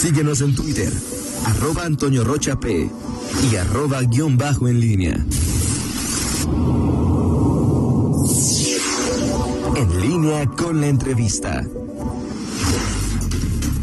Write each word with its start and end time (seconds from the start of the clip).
Síguenos 0.00 0.40
en 0.40 0.54
Twitter, 0.54 0.90
arroba 1.44 1.84
Antonio 1.84 2.24
Rocha 2.24 2.58
P 2.58 2.90
y 3.52 3.56
arroba 3.56 4.00
guion 4.00 4.38
bajo 4.38 4.66
en 4.66 4.80
línea. 4.80 5.26
En 9.76 10.00
línea 10.00 10.46
con 10.46 10.80
la 10.80 10.86
entrevista. 10.86 11.66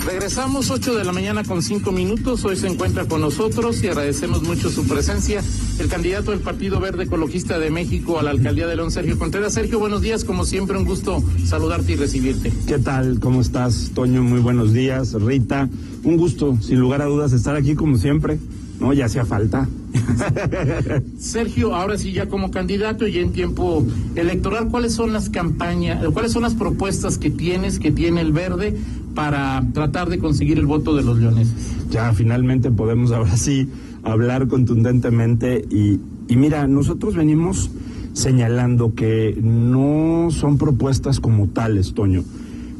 Regresamos 0.07 0.71
8 0.71 0.95
de 0.95 1.03
la 1.03 1.11
mañana 1.11 1.43
con 1.43 1.61
5 1.61 1.91
minutos. 1.91 2.43
Hoy 2.45 2.57
se 2.57 2.65
encuentra 2.65 3.05
con 3.05 3.21
nosotros 3.21 3.83
y 3.83 3.87
agradecemos 3.87 4.41
mucho 4.41 4.71
su 4.71 4.87
presencia 4.87 5.43
el 5.79 5.89
candidato 5.89 6.31
del 6.31 6.39
Partido 6.39 6.79
Verde 6.79 7.03
Ecologista 7.03 7.59
de 7.59 7.69
México 7.69 8.19
a 8.19 8.23
la 8.23 8.31
alcaldía 8.31 8.67
de 8.67 8.75
León, 8.75 8.91
Sergio 8.91 9.17
Contreras. 9.17 9.53
Sergio, 9.53 9.79
buenos 9.79 10.01
días. 10.01 10.23
Como 10.23 10.43
siempre, 10.45 10.77
un 10.77 10.85
gusto 10.85 11.23
saludarte 11.45 11.91
y 11.91 11.95
recibirte. 11.95 12.51
¿Qué 12.67 12.79
tal? 12.79 13.19
¿Cómo 13.19 13.41
estás, 13.41 13.91
Toño? 13.93 14.23
Muy 14.23 14.39
buenos 14.39 14.73
días. 14.73 15.13
Rita, 15.13 15.69
un 16.03 16.17
gusto, 16.17 16.57
sin 16.61 16.79
lugar 16.79 17.01
a 17.01 17.05
dudas, 17.05 17.31
estar 17.31 17.55
aquí 17.55 17.75
como 17.75 17.97
siempre. 17.97 18.39
No, 18.79 18.93
ya 18.93 19.05
hacía 19.05 19.25
falta. 19.25 19.67
Sergio, 21.19 21.75
ahora 21.75 21.97
sí 21.97 22.11
ya 22.11 22.27
como 22.27 22.51
candidato 22.51 23.07
y 23.07 23.17
en 23.17 23.31
tiempo 23.31 23.85
electoral, 24.15 24.69
¿cuáles 24.69 24.93
son 24.93 25.13
las 25.13 25.29
campañas, 25.29 26.05
cuáles 26.13 26.31
son 26.31 26.43
las 26.43 26.53
propuestas 26.53 27.17
que 27.17 27.29
tienes, 27.29 27.79
que 27.79 27.91
tiene 27.91 28.21
el 28.21 28.33
Verde 28.33 28.75
para 29.15 29.63
tratar 29.73 30.09
de 30.09 30.19
conseguir 30.19 30.59
el 30.59 30.67
voto 30.67 30.95
de 30.95 31.03
los 31.03 31.17
leoneses? 31.17 31.53
Ya 31.89 32.13
finalmente 32.13 32.69
podemos 32.69 33.11
ahora 33.11 33.35
sí 33.35 33.67
hablar 34.07 34.47
contundentemente 34.47 35.65
y, 35.69 35.99
mira, 36.35 36.67
nosotros 36.67 37.15
venimos 37.15 37.69
señalando 38.13 38.95
que 38.95 39.37
no 39.41 40.29
son 40.31 40.57
propuestas 40.57 41.19
como 41.19 41.47
tales, 41.49 41.93
Toño. 41.93 42.23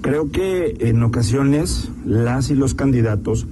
Creo 0.02 0.32
que 0.32 0.78
en 0.80 1.04
ocasiones 1.04 1.90
las 2.06 2.50
y 2.50 2.56
los 2.56 2.74
candidatos 2.74 3.46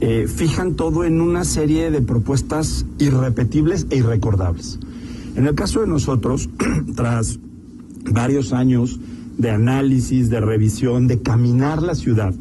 eh, 0.00 0.26
fijan 0.28 0.74
todo 0.74 1.04
en 1.04 1.20
una 1.20 1.44
serie 1.44 1.90
de 1.90 2.02
propuestas 2.02 2.84
irrepetibles 2.98 3.86
e 3.90 3.96
irrecordables. 3.96 4.78
En 5.36 5.46
el 5.46 5.54
caso 5.54 5.80
de 5.80 5.86
nosotros, 5.86 6.50
tras 6.96 7.38
varios 8.10 8.52
años 8.52 9.00
de 9.38 9.50
análisis, 9.50 10.28
de 10.28 10.40
revisión, 10.40 11.08
de 11.08 11.22
caminar 11.22 11.82
la 11.82 11.94
ciudad, 11.94 12.34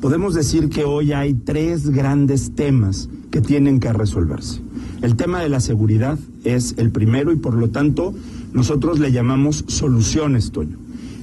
podemos 0.00 0.34
decir 0.34 0.68
que 0.68 0.84
hoy 0.84 1.12
hay 1.12 1.34
tres 1.34 1.90
grandes 1.90 2.54
temas 2.54 3.08
que 3.32 3.40
tienen 3.40 3.80
que 3.80 3.92
resolverse. 3.92 4.60
El 5.00 5.16
tema 5.16 5.40
de 5.40 5.48
la 5.48 5.58
seguridad 5.58 6.16
es 6.44 6.74
el 6.76 6.92
primero 6.92 7.32
y 7.32 7.36
por 7.36 7.54
lo 7.54 7.70
tanto 7.70 8.14
nosotros 8.52 9.00
le 9.00 9.10
llamamos 9.10 9.64
soluciones, 9.66 10.52
Toño. 10.52 10.76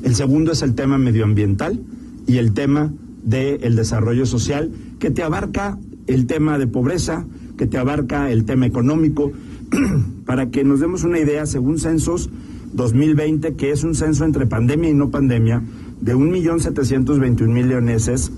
El 0.03 0.15
segundo 0.15 0.51
es 0.51 0.61
el 0.61 0.75
tema 0.75 0.97
medioambiental 0.97 1.79
y 2.27 2.37
el 2.37 2.51
tema 2.51 2.91
del 3.23 3.75
desarrollo 3.75 4.25
social, 4.25 4.71
que 4.97 5.11
te 5.11 5.23
abarca 5.23 5.77
el 6.07 6.25
tema 6.25 6.57
de 6.57 6.67
pobreza, 6.67 7.25
que 7.57 7.67
te 7.67 7.77
abarca 7.77 8.31
el 8.31 8.43
tema 8.43 8.65
económico, 8.65 9.31
para 10.25 10.49
que 10.49 10.63
nos 10.63 10.79
demos 10.79 11.03
una 11.03 11.19
idea, 11.19 11.45
según 11.45 11.79
Censos 11.79 12.29
2020, 12.73 13.55
que 13.55 13.71
es 13.71 13.83
un 13.83 13.95
censo 13.95 14.25
entre 14.25 14.45
pandemia 14.45 14.89
y 14.89 14.93
no 14.93 15.09
pandemia, 15.09 15.61
de 16.01 16.15
1.721.000 16.15 17.65
leoneses, 17.65 18.31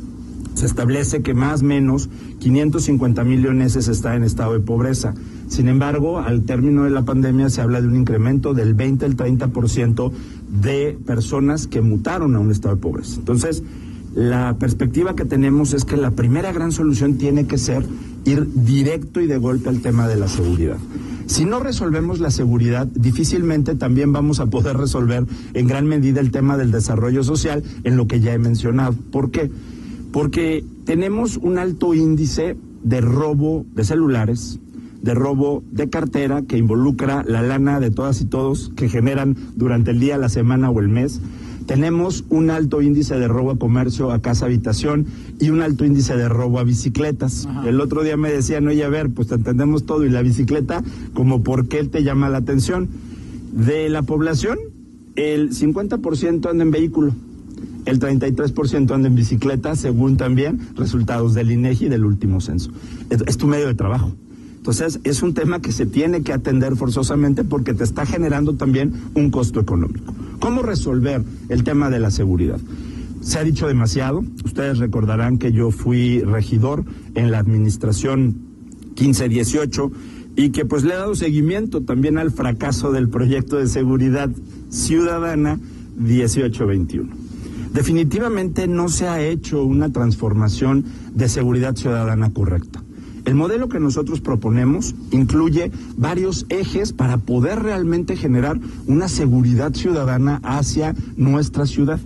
se 0.53 0.65
establece 0.65 1.21
que 1.21 1.33
más 1.33 1.61
o 1.61 1.65
menos 1.65 2.09
550 2.39 3.23
mil 3.23 3.41
leoneses 3.41 3.87
están 3.87 4.17
en 4.17 4.23
estado 4.23 4.53
de 4.53 4.59
pobreza. 4.59 5.13
Sin 5.47 5.67
embargo, 5.67 6.19
al 6.19 6.43
término 6.43 6.83
de 6.83 6.89
la 6.89 7.03
pandemia 7.03 7.49
se 7.49 7.61
habla 7.61 7.81
de 7.81 7.87
un 7.87 7.95
incremento 7.95 8.53
del 8.53 8.73
20 8.73 9.05
al 9.05 9.15
30% 9.15 10.11
de 10.61 10.97
personas 11.05 11.67
que 11.67 11.81
mutaron 11.81 12.35
a 12.35 12.39
un 12.39 12.51
estado 12.51 12.75
de 12.75 12.81
pobreza. 12.81 13.15
Entonces, 13.19 13.63
la 14.15 14.57
perspectiva 14.59 15.15
que 15.15 15.23
tenemos 15.23 15.73
es 15.73 15.85
que 15.85 15.95
la 15.95 16.11
primera 16.11 16.51
gran 16.51 16.71
solución 16.71 17.17
tiene 17.17 17.47
que 17.47 17.57
ser 17.57 17.85
ir 18.25 18.47
directo 18.53 19.21
y 19.21 19.27
de 19.27 19.37
golpe 19.37 19.69
al 19.69 19.81
tema 19.81 20.07
de 20.07 20.17
la 20.17 20.27
seguridad. 20.27 20.77
Si 21.27 21.45
no 21.45 21.61
resolvemos 21.61 22.19
la 22.19 22.29
seguridad, 22.29 22.87
difícilmente 22.87 23.75
también 23.75 24.11
vamos 24.11 24.41
a 24.41 24.47
poder 24.47 24.75
resolver 24.75 25.25
en 25.53 25.67
gran 25.67 25.87
medida 25.87 26.19
el 26.19 26.29
tema 26.29 26.57
del 26.57 26.71
desarrollo 26.71 27.23
social 27.23 27.63
en 27.85 27.95
lo 27.95 28.05
que 28.05 28.19
ya 28.19 28.33
he 28.33 28.37
mencionado. 28.37 28.93
¿Por 29.11 29.31
qué? 29.31 29.49
Porque 30.11 30.63
tenemos 30.85 31.37
un 31.37 31.57
alto 31.57 31.93
índice 31.93 32.57
de 32.83 33.01
robo 33.01 33.65
de 33.73 33.83
celulares, 33.83 34.59
de 35.01 35.13
robo 35.13 35.63
de 35.71 35.89
cartera 35.89 36.41
que 36.43 36.57
involucra 36.57 37.23
la 37.27 37.41
lana 37.41 37.79
de 37.79 37.91
todas 37.91 38.21
y 38.21 38.25
todos 38.25 38.71
que 38.75 38.89
generan 38.89 39.35
durante 39.55 39.91
el 39.91 39.99
día, 39.99 40.17
la 40.17 40.29
semana 40.29 40.69
o 40.69 40.79
el 40.79 40.89
mes 40.89 41.21
tenemos 41.65 42.25
un 42.29 42.49
alto 42.49 42.81
índice 42.81 43.17
de 43.17 43.29
robo 43.29 43.51
a 43.51 43.57
comercio, 43.57 44.11
a 44.11 44.21
casa 44.21 44.45
habitación 44.45 45.05
y 45.39 45.51
un 45.51 45.61
alto 45.61 45.85
índice 45.85 46.17
de 46.17 46.27
robo 46.27 46.59
a 46.59 46.63
bicicletas. 46.63 47.47
El 47.65 47.79
otro 47.79 48.03
día 48.03 48.17
me 48.17 48.31
decían, 48.31 48.67
oye, 48.67 48.83
a 48.83 48.89
ver, 48.89 49.09
pues 49.09 49.29
te 49.29 49.35
entendemos 49.35 49.85
todo 49.85 50.05
y 50.05 50.09
la 50.09 50.21
bicicleta, 50.21 50.83
como 51.13 51.43
por 51.43 51.67
qué 51.67 51.83
te 51.85 52.03
llama 52.03 52.29
la 52.29 52.39
atención. 52.39 52.89
De 53.53 53.89
la 53.89 54.01
población, 54.01 54.57
el 55.15 55.51
50% 55.51 56.49
anda 56.49 56.63
en 56.63 56.71
vehículo, 56.71 57.13
el 57.85 57.99
33% 57.99 58.91
anda 58.91 59.07
en 59.07 59.15
bicicleta, 59.15 59.75
según 59.75 60.17
también 60.17 60.59
resultados 60.75 61.33
del 61.33 61.51
INEGI 61.51 61.89
del 61.89 62.05
último 62.05 62.41
censo. 62.41 62.71
es 63.09 63.37
tu 63.37 63.47
medio 63.47 63.67
de 63.67 63.75
trabajo. 63.75 64.13
Entonces, 64.61 64.99
es 65.03 65.23
un 65.23 65.33
tema 65.33 65.59
que 65.59 65.71
se 65.71 65.87
tiene 65.87 66.21
que 66.21 66.33
atender 66.33 66.75
forzosamente 66.75 67.43
porque 67.43 67.73
te 67.73 67.83
está 67.83 68.05
generando 68.05 68.53
también 68.53 68.93
un 69.15 69.31
costo 69.31 69.59
económico. 69.59 70.13
¿Cómo 70.39 70.61
resolver 70.61 71.23
el 71.49 71.63
tema 71.63 71.89
de 71.89 71.99
la 71.99 72.11
seguridad? 72.11 72.59
Se 73.21 73.39
ha 73.39 73.43
dicho 73.43 73.67
demasiado. 73.67 74.23
Ustedes 74.45 74.77
recordarán 74.77 75.39
que 75.39 75.51
yo 75.51 75.71
fui 75.71 76.21
regidor 76.21 76.85
en 77.15 77.31
la 77.31 77.39
administración 77.39 78.35
1518 78.89 79.91
y 80.35 80.49
que 80.51 80.65
pues 80.65 80.83
le 80.83 80.93
he 80.93 80.97
dado 80.97 81.15
seguimiento 81.15 81.81
también 81.81 82.19
al 82.19 82.29
fracaso 82.29 82.91
del 82.91 83.09
proyecto 83.09 83.57
de 83.57 83.65
seguridad 83.65 84.29
ciudadana 84.69 85.59
1821. 85.97 87.30
Definitivamente 87.73 88.67
no 88.67 88.89
se 88.89 89.07
ha 89.07 89.21
hecho 89.21 89.63
una 89.63 89.91
transformación 89.91 90.85
de 91.13 91.29
seguridad 91.29 91.75
ciudadana 91.75 92.31
correcta. 92.31 92.83
El 93.23 93.35
modelo 93.35 93.69
que 93.69 93.79
nosotros 93.79 94.19
proponemos 94.19 94.95
incluye 95.11 95.71
varios 95.95 96.47
ejes 96.49 96.91
para 96.91 97.17
poder 97.17 97.59
realmente 97.59 98.15
generar 98.15 98.59
una 98.87 99.07
seguridad 99.07 99.73
ciudadana 99.73 100.41
hacia 100.43 100.95
nuestra 101.17 101.65
ciudad. 101.65 101.99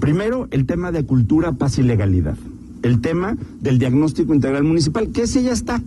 Primero, 0.00 0.48
el 0.52 0.64
tema 0.64 0.92
de 0.92 1.04
cultura, 1.04 1.52
paz 1.52 1.78
y 1.78 1.82
legalidad. 1.82 2.36
El 2.82 3.00
tema 3.00 3.36
del 3.60 3.78
diagnóstico 3.78 4.34
integral 4.34 4.64
municipal, 4.64 5.10
que 5.10 5.22
ese 5.22 5.42
ya 5.42 5.52
está. 5.52 5.82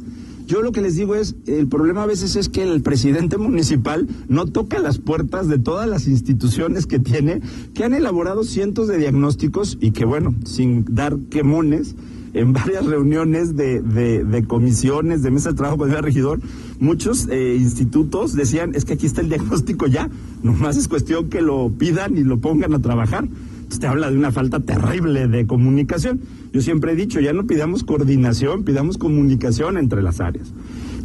Yo 0.47 0.61
lo 0.61 0.71
que 0.71 0.81
les 0.81 0.95
digo 0.95 1.13
es, 1.15 1.35
el 1.45 1.67
problema 1.67 2.03
a 2.03 2.05
veces 2.05 2.37
es 2.37 2.47
que 2.47 2.63
el 2.63 2.81
presidente 2.81 3.37
municipal 3.37 4.07
no 4.29 4.45
toca 4.45 4.79
las 4.79 4.97
puertas 4.97 5.49
de 5.49 5.59
todas 5.59 5.89
las 5.89 6.07
instituciones 6.07 6.87
que 6.87 6.99
tiene, 6.99 7.41
que 7.73 7.83
han 7.83 7.93
elaborado 7.93 8.45
cientos 8.45 8.87
de 8.87 8.97
diagnósticos 8.97 9.77
y 9.81 9.91
que, 9.91 10.05
bueno, 10.05 10.33
sin 10.45 10.85
dar 10.89 11.17
quemones, 11.29 11.95
en 12.33 12.53
varias 12.53 12.85
reuniones 12.85 13.57
de, 13.57 13.81
de, 13.81 14.43
comisiones, 14.45 15.21
de 15.21 15.31
mesa 15.31 15.49
de 15.49 15.57
trabajo 15.57 15.79
con 15.79 15.91
el 15.91 16.01
regidor, 16.01 16.39
muchos 16.79 17.27
eh, 17.29 17.57
institutos 17.59 18.33
decían, 18.33 18.71
es 18.73 18.85
que 18.85 18.93
aquí 18.93 19.05
está 19.05 19.19
el 19.19 19.29
diagnóstico 19.29 19.87
ya, 19.87 20.09
nomás 20.43 20.77
es 20.77 20.87
cuestión 20.87 21.29
que 21.29 21.41
lo 21.41 21.69
pidan 21.77 22.17
y 22.17 22.23
lo 22.23 22.37
pongan 22.37 22.73
a 22.73 22.79
trabajar. 22.79 23.27
Usted 23.69 23.87
habla 23.87 24.09
de 24.09 24.17
una 24.17 24.31
falta 24.31 24.59
terrible 24.59 25.27
de 25.27 25.45
comunicación. 25.45 26.21
Yo 26.53 26.61
siempre 26.61 26.93
he 26.93 26.95
dicho, 26.95 27.19
ya 27.19 27.33
no 27.33 27.45
pidamos 27.45 27.83
coordinación, 27.83 28.63
pidamos 28.63 28.97
comunicación 28.97 29.77
entre 29.77 30.01
las 30.01 30.19
áreas. 30.19 30.53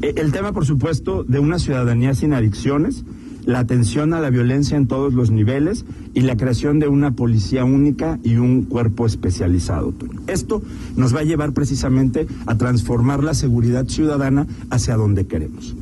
Eh, 0.00 0.14
el 0.16 0.32
tema, 0.32 0.52
por 0.52 0.64
supuesto, 0.64 1.24
de 1.24 1.38
una 1.38 1.58
ciudadanía 1.58 2.14
sin 2.14 2.32
adicciones, 2.32 3.04
la 3.44 3.58
atención 3.58 4.14
a 4.14 4.20
la 4.20 4.30
violencia 4.30 4.76
en 4.76 4.86
todos 4.86 5.14
los 5.14 5.30
niveles 5.30 5.84
y 6.14 6.20
la 6.20 6.36
creación 6.36 6.78
de 6.78 6.88
una 6.88 7.12
policía 7.12 7.64
única 7.64 8.18
y 8.22 8.36
un 8.36 8.62
cuerpo 8.62 9.06
especializado. 9.06 9.92
Esto 10.28 10.62
nos 10.96 11.14
va 11.14 11.20
a 11.20 11.24
llevar 11.24 11.52
precisamente 11.52 12.26
a 12.46 12.56
transformar 12.56 13.24
la 13.24 13.34
seguridad 13.34 13.86
ciudadana 13.88 14.47
hacia 14.70 14.97
donde 14.97 15.26
queremos. 15.26 15.74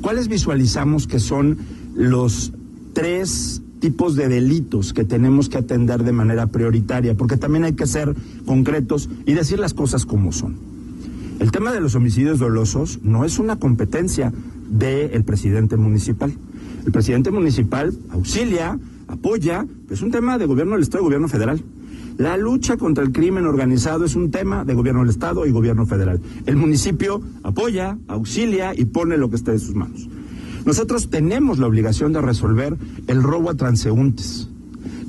¿Cuáles 0.00 0.28
visualizamos 0.28 1.08
que 1.08 1.18
son 1.18 1.58
los 1.94 2.52
tres 2.92 3.62
tipos 3.80 4.16
de 4.16 4.28
delitos 4.28 4.92
que 4.92 5.04
tenemos 5.04 5.48
que 5.48 5.58
atender 5.58 6.04
de 6.04 6.12
manera 6.12 6.46
prioritaria? 6.46 7.14
Porque 7.14 7.36
también 7.36 7.64
hay 7.64 7.74
que 7.74 7.86
ser 7.86 8.14
concretos 8.46 9.08
y 9.26 9.34
decir 9.34 9.58
las 9.58 9.74
cosas 9.74 10.06
como 10.06 10.32
son. 10.32 10.56
El 11.40 11.52
tema 11.52 11.72
de 11.72 11.80
los 11.80 11.94
homicidios 11.94 12.40
dolosos 12.40 12.98
no 13.02 13.24
es 13.24 13.38
una 13.38 13.56
competencia 13.56 14.32
del 14.68 15.24
presidente 15.24 15.76
municipal. 15.76 16.32
El 16.84 16.92
presidente 16.92 17.30
municipal 17.30 17.96
auxilia, 18.10 18.78
apoya, 19.06 19.64
es 19.90 20.02
un 20.02 20.10
tema 20.10 20.38
de 20.38 20.46
gobierno 20.46 20.74
del 20.74 20.82
Estado 20.82 21.02
y 21.02 21.06
gobierno 21.06 21.28
federal. 21.28 21.62
La 22.18 22.36
lucha 22.36 22.76
contra 22.76 23.04
el 23.04 23.12
crimen 23.12 23.46
organizado 23.46 24.04
es 24.04 24.16
un 24.16 24.32
tema 24.32 24.64
de 24.64 24.74
gobierno 24.74 25.02
del 25.02 25.10
Estado 25.10 25.46
y 25.46 25.52
gobierno 25.52 25.86
federal. 25.86 26.20
El 26.46 26.56
municipio 26.56 27.20
apoya, 27.44 27.96
auxilia 28.08 28.74
y 28.74 28.86
pone 28.86 29.16
lo 29.16 29.30
que 29.30 29.36
esté 29.36 29.52
en 29.52 29.60
sus 29.60 29.76
manos. 29.76 30.08
Nosotros 30.68 31.08
tenemos 31.08 31.58
la 31.58 31.66
obligación 31.66 32.12
de 32.12 32.20
resolver 32.20 32.76
el 33.06 33.22
robo 33.22 33.48
a 33.48 33.54
transeúntes, 33.54 34.50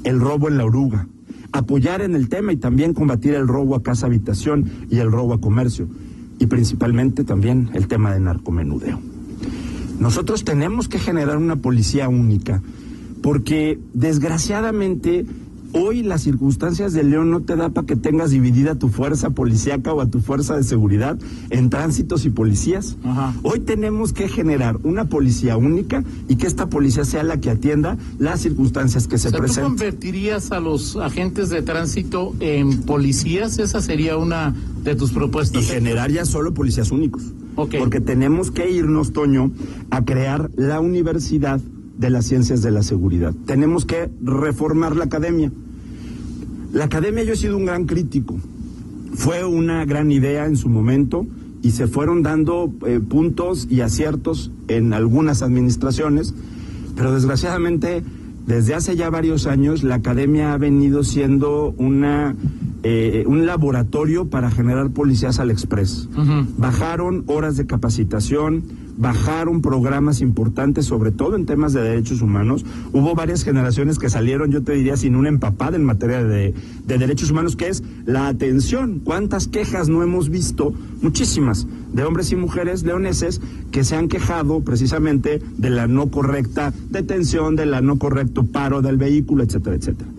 el 0.06 0.22
robo 0.22 0.48
en 0.48 0.58
la 0.58 0.64
oruga, 0.64 1.10
apoyar 1.52 2.02
en 2.02 2.16
el 2.16 2.30
tema 2.30 2.54
y 2.54 2.56
también 2.56 2.94
combatir 2.94 3.34
el 3.34 3.46
robo 3.46 3.76
a 3.76 3.84
casa 3.84 4.06
habitación 4.06 4.72
y 4.90 5.00
el 5.00 5.12
robo 5.12 5.34
a 5.34 5.42
comercio 5.42 5.90
y 6.40 6.46
principalmente 6.46 7.26
también 7.26 7.72
el 7.74 7.90
tema 7.90 8.14
de 8.14 8.22
narcomenudeo. 8.22 9.02
Nosotros 10.00 10.46
tenemos 10.46 10.88
que 10.88 10.98
generar 10.98 11.36
una 11.36 11.58
policía 11.58 12.08
única 12.08 12.62
porque 13.22 13.78
desgraciadamente 13.94 15.26
Hoy 15.72 16.02
las 16.02 16.24
circunstancias 16.24 16.94
de 16.94 17.04
León 17.04 17.30
no 17.30 17.42
te 17.42 17.56
da 17.56 17.70
para 17.70 17.86
que 17.86 17.96
tengas 17.96 18.32
dividida 18.32 18.76
tu 18.76 18.90
fuerza 18.90 19.30
policíaca 19.30 19.94
o 19.94 20.02
a 20.02 20.08
tu 20.08 20.20
fuerza 20.20 20.56
de 20.56 20.64
seguridad 20.64 21.20
en 21.52 21.70
tránsitos 21.70 22.26
y 22.26 22.32
policías. 22.32 22.98
Hoy 23.44 23.60
tenemos 23.60 24.12
que 24.12 24.28
generar 24.28 24.78
una 24.84 25.06
policía 25.06 25.58
única 25.58 26.04
y 26.28 26.38
que 26.38 26.48
esta 26.48 26.70
policía 26.70 27.06
sea 27.06 27.24
la 27.24 27.40
que 27.40 27.52
atienda 27.52 27.98
las 28.18 28.42
circunstancias 28.42 29.08
que 29.08 29.18
se 29.18 29.32
presentan. 29.32 29.64
¿Tú 29.64 29.70
convertirías 29.70 30.52
a 30.52 30.60
los 30.60 30.96
agentes 30.96 31.50
de 31.50 31.62
tránsito 31.62 32.34
en 32.40 32.82
policías? 32.82 33.60
Esa 33.60 33.82
sería 33.82 34.18
una 34.18 34.56
de 34.84 34.96
tus 34.96 35.12
propuestas. 35.12 35.64
Y 35.64 35.66
generar 35.66 36.12
ya 36.12 36.26
solo 36.26 36.54
policías 36.54 36.92
únicos. 36.92 37.24
Porque 37.56 38.00
tenemos 38.00 38.52
que 38.52 38.72
irnos, 38.72 39.12
Toño, 39.14 39.52
a 39.92 40.06
crear 40.06 40.50
la 40.56 40.80
universidad 40.80 41.60
de 42.00 42.10
las 42.10 42.26
ciencias 42.26 42.62
de 42.62 42.72
la 42.72 42.82
seguridad. 42.82 43.36
Tenemos 43.46 43.86
que 43.86 44.10
reformar 44.24 44.96
la 44.96 45.04
academia. 45.04 45.52
La 46.72 46.86
academia 46.86 47.24
yo 47.24 47.34
he 47.34 47.36
sido 47.36 47.58
un 47.58 47.66
gran 47.66 47.86
crítico. 47.86 48.38
Fue 49.16 49.44
una 49.44 49.84
gran 49.84 50.10
idea 50.10 50.46
en 50.46 50.56
su 50.56 50.70
momento 50.70 51.28
y 51.62 51.72
se 51.72 51.88
fueron 51.88 52.24
dando 52.24 52.74
eh, 52.88 53.02
puntos 53.02 53.68
y 53.70 53.82
aciertos 53.82 54.50
en 54.70 54.94
algunas 54.94 55.42
administraciones, 55.42 56.34
pero 56.96 57.14
desgraciadamente 57.14 58.02
desde 58.48 58.76
hace 58.76 58.96
ya 58.96 59.10
varios 59.10 59.46
años 59.46 59.84
la 59.84 59.96
academia 59.96 60.54
ha 60.54 60.58
venido 60.58 61.04
siendo 61.04 61.74
una 61.78 62.34
eh, 62.84 63.26
un 63.28 63.46
laboratorio 63.46 64.30
para 64.30 64.52
generar 64.52 64.92
policías 64.92 65.40
al 65.40 65.52
express. 65.52 66.08
Bajaron 66.58 67.24
horas 67.28 67.58
de 67.58 67.66
capacitación, 67.66 68.64
bajaron 68.98 69.62
programas 69.62 70.22
importantes, 70.22 70.86
sobre 70.86 71.12
todo 71.12 71.36
en 71.36 71.46
temas 71.46 71.74
de 71.74 71.82
derechos 71.82 72.22
humanos. 72.22 72.66
Hubo 72.94 73.16
varias 73.16 73.44
generaciones 73.44 73.98
que 73.98 74.10
salieron, 74.10 74.52
yo 74.52 74.64
te 74.64 74.74
diría, 74.74 74.98
sin 74.98 75.16
una 75.16 75.30
empapada 75.30 75.78
en 75.78 75.84
materia 75.84 76.24
de, 76.24 76.54
derechos 76.86 77.32
humanos, 77.32 77.56
que 77.56 77.70
es 77.70 77.84
la 78.06 78.28
atención. 78.28 79.00
¿Cuántas 79.04 79.48
quejas 79.48 79.90
no 79.90 80.04
hemos 80.04 80.30
visto? 80.30 80.74
Muchísimas, 81.02 81.68
de 81.94 82.04
hombres 82.04 82.32
y 82.32 82.36
mujeres 82.36 82.84
leoneses 82.84 83.42
que 83.72 83.84
se 83.84 83.96
han 83.96 84.08
quejado 84.10 84.62
precisamente 84.62 85.42
de 85.58 85.70
la 85.70 85.88
no 85.88 86.12
correcta 86.12 86.74
detención, 86.90 87.56
de 87.56 87.66
la 87.66 87.82
no 87.82 88.00
correcto 88.00 88.46
paro 88.46 88.82
del 88.82 88.98
vehículo, 88.98 89.44
etcétera, 89.44 89.76
etcétera. 89.76 90.10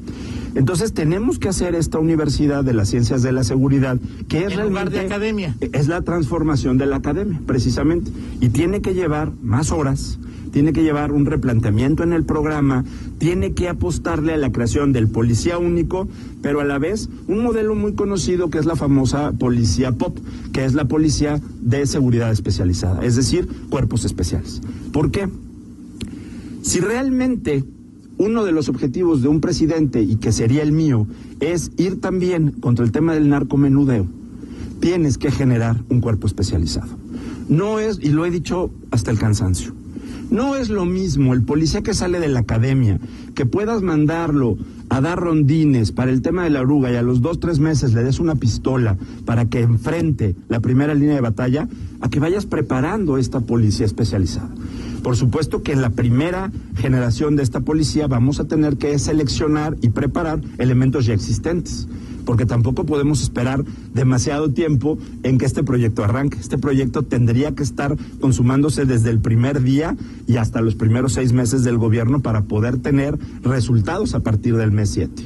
Entonces 0.54 0.92
tenemos 0.92 1.38
que 1.38 1.48
hacer 1.48 1.74
esta 1.74 1.98
universidad 1.98 2.64
de 2.64 2.74
las 2.74 2.88
ciencias 2.88 3.22
de 3.22 3.32
la 3.32 3.44
seguridad, 3.44 3.98
que 4.28 4.44
es 4.44 4.56
realmente 4.56 4.90
de 4.90 5.00
academia. 5.00 5.56
es 5.60 5.88
la 5.88 6.02
transformación 6.02 6.78
de 6.78 6.86
la 6.86 6.96
academia, 6.96 7.40
precisamente, 7.46 8.10
y 8.40 8.48
tiene 8.48 8.80
que 8.80 8.94
llevar 8.94 9.32
más 9.42 9.70
horas, 9.70 10.18
tiene 10.50 10.72
que 10.72 10.82
llevar 10.82 11.12
un 11.12 11.26
replanteamiento 11.26 12.02
en 12.02 12.12
el 12.12 12.24
programa, 12.24 12.84
tiene 13.18 13.52
que 13.52 13.68
apostarle 13.68 14.32
a 14.32 14.36
la 14.36 14.50
creación 14.50 14.92
del 14.92 15.08
policía 15.08 15.58
único, 15.58 16.08
pero 16.42 16.60
a 16.60 16.64
la 16.64 16.78
vez 16.78 17.08
un 17.28 17.42
modelo 17.42 17.74
muy 17.74 17.94
conocido 17.94 18.50
que 18.50 18.58
es 18.58 18.66
la 18.66 18.76
famosa 18.76 19.32
policía 19.32 19.92
POP, 19.92 20.18
que 20.52 20.64
es 20.64 20.74
la 20.74 20.86
policía 20.86 21.40
de 21.60 21.86
seguridad 21.86 22.32
especializada, 22.32 23.04
es 23.04 23.14
decir, 23.16 23.48
cuerpos 23.68 24.04
especiales. 24.04 24.60
¿Por 24.92 25.10
qué? 25.10 25.28
Si 26.62 26.80
realmente 26.80 27.64
uno 28.20 28.44
de 28.44 28.52
los 28.52 28.68
objetivos 28.68 29.22
de 29.22 29.28
un 29.28 29.40
presidente, 29.40 30.02
y 30.02 30.16
que 30.16 30.30
sería 30.30 30.62
el 30.62 30.72
mío, 30.72 31.06
es 31.40 31.72
ir 31.78 32.02
también 32.02 32.50
contra 32.50 32.84
el 32.84 32.92
tema 32.92 33.14
del 33.14 33.30
narcomenudeo, 33.30 34.06
tienes 34.78 35.16
que 35.16 35.30
generar 35.30 35.82
un 35.88 36.02
cuerpo 36.02 36.26
especializado. 36.26 36.98
No 37.48 37.78
es, 37.78 37.98
y 37.98 38.10
lo 38.10 38.26
he 38.26 38.30
dicho 38.30 38.70
hasta 38.90 39.10
el 39.10 39.18
cansancio, 39.18 39.72
no 40.30 40.54
es 40.54 40.68
lo 40.68 40.84
mismo 40.84 41.32
el 41.32 41.44
policía 41.44 41.80
que 41.80 41.94
sale 41.94 42.20
de 42.20 42.28
la 42.28 42.40
academia, 42.40 43.00
que 43.34 43.46
puedas 43.46 43.80
mandarlo 43.80 44.58
a 44.90 45.00
dar 45.00 45.18
rondines 45.18 45.90
para 45.90 46.10
el 46.10 46.20
tema 46.20 46.44
de 46.44 46.50
la 46.50 46.60
oruga 46.60 46.92
y 46.92 46.96
a 46.96 47.02
los 47.02 47.22
dos, 47.22 47.40
tres 47.40 47.58
meses 47.58 47.94
le 47.94 48.04
des 48.04 48.20
una 48.20 48.34
pistola 48.34 48.98
para 49.24 49.46
que 49.46 49.60
enfrente 49.60 50.36
la 50.50 50.60
primera 50.60 50.94
línea 50.94 51.14
de 51.14 51.22
batalla, 51.22 51.68
a 52.02 52.10
que 52.10 52.20
vayas 52.20 52.44
preparando 52.44 53.16
esta 53.16 53.40
policía 53.40 53.86
especializada. 53.86 54.50
Por 55.02 55.16
supuesto 55.16 55.62
que 55.62 55.72
en 55.72 55.80
la 55.80 55.90
primera 55.90 56.52
generación 56.76 57.36
de 57.36 57.42
esta 57.42 57.60
policía 57.60 58.06
vamos 58.06 58.38
a 58.38 58.44
tener 58.44 58.76
que 58.76 58.98
seleccionar 58.98 59.76
y 59.80 59.90
preparar 59.90 60.40
elementos 60.58 61.06
ya 61.06 61.14
existentes, 61.14 61.88
porque 62.26 62.44
tampoco 62.44 62.84
podemos 62.84 63.22
esperar 63.22 63.64
demasiado 63.94 64.50
tiempo 64.50 64.98
en 65.22 65.38
que 65.38 65.46
este 65.46 65.62
proyecto 65.62 66.04
arranque. 66.04 66.38
Este 66.38 66.58
proyecto 66.58 67.02
tendría 67.02 67.54
que 67.54 67.62
estar 67.62 67.96
consumándose 68.20 68.84
desde 68.84 69.10
el 69.10 69.20
primer 69.20 69.62
día 69.62 69.96
y 70.26 70.36
hasta 70.36 70.60
los 70.60 70.74
primeros 70.74 71.14
seis 71.14 71.32
meses 71.32 71.64
del 71.64 71.78
gobierno 71.78 72.20
para 72.20 72.42
poder 72.42 72.78
tener 72.78 73.18
resultados 73.42 74.14
a 74.14 74.20
partir 74.20 74.56
del 74.56 74.70
mes 74.70 74.90
7. 74.90 75.22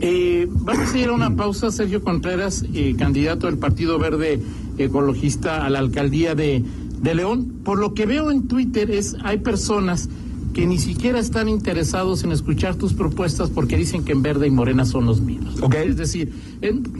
Eh, 0.00 0.48
vamos 0.50 0.92
a 0.92 0.98
ir 0.98 1.10
a 1.10 1.12
una 1.12 1.36
pausa, 1.36 1.70
Sergio 1.70 2.02
Contreras, 2.02 2.64
eh, 2.74 2.96
candidato 2.98 3.46
del 3.46 3.58
Partido 3.58 3.98
Verde 3.98 4.40
Ecologista 4.78 5.64
a 5.64 5.70
la 5.70 5.78
alcaldía 5.78 6.34
de 6.34 6.64
de 7.02 7.14
León, 7.14 7.60
por 7.64 7.78
lo 7.78 7.94
que 7.94 8.06
veo 8.06 8.30
en 8.30 8.48
Twitter 8.48 8.90
es 8.90 9.16
hay 9.22 9.38
personas 9.38 10.08
que 10.54 10.66
ni 10.66 10.78
siquiera 10.78 11.18
están 11.18 11.48
interesados 11.48 12.24
en 12.24 12.32
escuchar 12.32 12.76
tus 12.76 12.92
propuestas 12.92 13.50
porque 13.50 13.76
dicen 13.76 14.04
que 14.04 14.12
en 14.12 14.22
verde 14.22 14.46
y 14.46 14.50
morena 14.50 14.84
son 14.84 15.06
los 15.06 15.20
mismos. 15.20 15.56
Es 15.74 15.96
decir, 15.96 16.32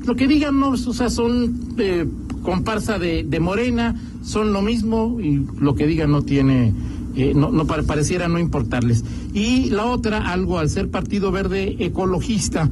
lo 0.04 0.16
que 0.16 0.26
digan 0.26 0.58
no, 0.58 0.70
o 0.70 0.76
sea, 0.76 1.10
son 1.10 1.75
eh, 1.78 2.06
comparsa 2.43 2.99
de, 2.99 3.40
morena, 3.40 3.94
son 4.25 4.52
lo 4.52 4.62
mismo 4.62 5.19
y 5.20 5.46
lo 5.60 5.75
que 5.75 5.87
digan 5.87 6.10
no 6.10 6.22
tiene, 6.22 6.72
eh, 7.14 7.32
no, 7.34 7.50
no 7.50 7.66
pareciera 7.66 8.28
no 8.28 8.38
importarles. 8.38 9.04
Y 9.34 9.70
la 9.70 9.87
otra, 9.87 10.32
algo 10.32 10.58
al 10.58 10.70
ser 10.70 10.90
Partido 10.90 11.31
Verde 11.31 11.76
Ecologista, 11.78 12.70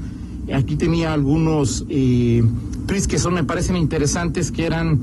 aquí 0.53 0.77
tenía 0.77 1.12
algunos 1.12 1.85
eh, 1.88 2.43
tweets 2.87 3.06
que 3.06 3.19
son, 3.19 3.35
me 3.35 3.44
parecen 3.44 3.77
interesantes, 3.77 4.50
que 4.50 4.65
eran 4.65 5.00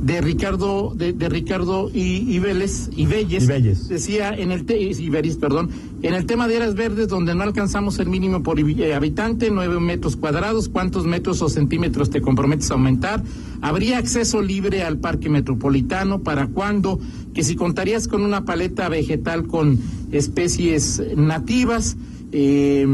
de 0.00 0.20
Ricardo 0.22 0.94
de, 0.94 1.28
Ricardo 1.28 1.90
y, 1.92 2.38
Vélez 2.38 2.88
y 2.96 3.06
Belles, 3.06 3.46
decía 3.88 4.34
en 4.34 4.50
el 4.50 4.64
y 4.70 5.10
perdón 5.10 5.70
en 6.02 6.14
el 6.14 6.24
tema 6.24 6.48
de 6.48 6.56
áreas 6.56 6.74
verdes 6.74 7.08
donde 7.08 7.34
no 7.34 7.42
alcanzamos 7.42 7.98
el 7.98 8.08
mínimo 8.08 8.42
por 8.42 8.58
eh, 8.58 8.94
habitante 8.94 9.50
nueve 9.50 9.78
metros 9.78 10.16
cuadrados 10.16 10.70
cuántos 10.70 11.04
metros 11.04 11.42
o 11.42 11.48
centímetros 11.50 12.08
te 12.08 12.22
comprometes 12.22 12.70
a 12.70 12.74
aumentar 12.74 13.22
habría 13.60 13.98
acceso 13.98 14.40
libre 14.40 14.82
al 14.82 14.98
parque 14.98 15.28
metropolitano 15.28 16.20
para 16.20 16.46
cuándo 16.46 16.98
que 17.34 17.44
si 17.44 17.54
contarías 17.54 18.08
con 18.08 18.22
una 18.22 18.46
paleta 18.46 18.88
vegetal 18.88 19.46
con 19.46 19.78
especies 20.12 21.02
nativas 21.14 21.98
eh, 22.32 22.86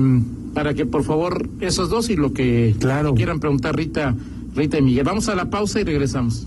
para 0.54 0.74
que 0.74 0.86
por 0.86 1.04
favor 1.04 1.48
esos 1.60 1.88
dos 1.88 2.10
y 2.10 2.16
lo 2.16 2.32
que 2.32 2.74
claro. 2.80 3.14
quieran 3.14 3.38
preguntar 3.38 3.76
Rita 3.76 4.16
Rita 4.56 4.78
y 4.78 4.82
Miguel. 4.82 5.04
Vamos 5.04 5.28
a 5.28 5.34
la 5.34 5.50
pausa 5.50 5.80
y 5.80 5.84
regresamos 5.84 6.46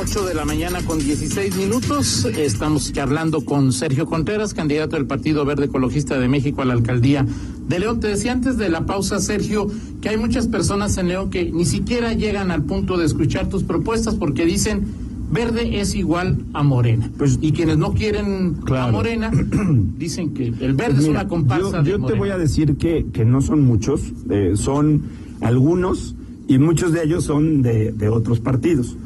8 0.00 0.24
de 0.24 0.32
la 0.32 0.46
mañana 0.46 0.80
con 0.82 0.98
16 0.98 1.56
minutos. 1.56 2.24
Estamos 2.24 2.90
charlando 2.90 3.44
con 3.44 3.70
Sergio 3.70 4.06
Contreras, 4.06 4.54
candidato 4.54 4.96
del 4.96 5.04
Partido 5.04 5.44
Verde 5.44 5.66
Ecologista 5.66 6.18
de 6.18 6.26
México 6.26 6.62
a 6.62 6.64
la 6.64 6.72
alcaldía 6.72 7.26
de 7.68 7.78
León. 7.78 8.00
Te 8.00 8.08
decía 8.08 8.32
antes 8.32 8.56
de 8.56 8.70
la 8.70 8.86
pausa, 8.86 9.20
Sergio, 9.20 9.66
que 10.00 10.08
hay 10.08 10.16
muchas 10.16 10.48
personas 10.48 10.96
en 10.96 11.08
León 11.08 11.28
que 11.28 11.52
ni 11.52 11.66
siquiera 11.66 12.14
llegan 12.14 12.50
al 12.50 12.62
punto 12.62 12.96
de 12.96 13.04
escuchar 13.04 13.50
tus 13.50 13.62
propuestas 13.62 14.14
porque 14.14 14.46
dicen 14.46 14.86
verde 15.30 15.80
es 15.80 15.94
igual 15.94 16.46
a 16.54 16.62
morena. 16.62 17.10
Pues, 17.18 17.38
y 17.42 17.52
quienes 17.52 17.76
no 17.76 17.92
quieren 17.92 18.56
a 18.74 18.90
morena 18.90 19.30
dicen 19.98 20.32
que 20.32 20.46
el 20.46 20.72
verde 20.72 21.02
es 21.02 21.08
una 21.08 21.28
comparsa. 21.28 21.82
Yo, 21.82 21.98
yo 21.98 22.06
te 22.06 22.14
voy 22.14 22.30
a 22.30 22.38
decir 22.38 22.78
que, 22.78 23.04
que 23.12 23.26
no 23.26 23.42
son 23.42 23.60
muchos, 23.60 24.00
eh, 24.30 24.52
son 24.54 25.02
algunos 25.42 26.14
y 26.48 26.56
muchos 26.56 26.92
de 26.92 27.04
ellos 27.04 27.24
son 27.24 27.60
de, 27.60 27.92
de 27.92 28.08
otros 28.08 28.40
partidos. 28.40 28.96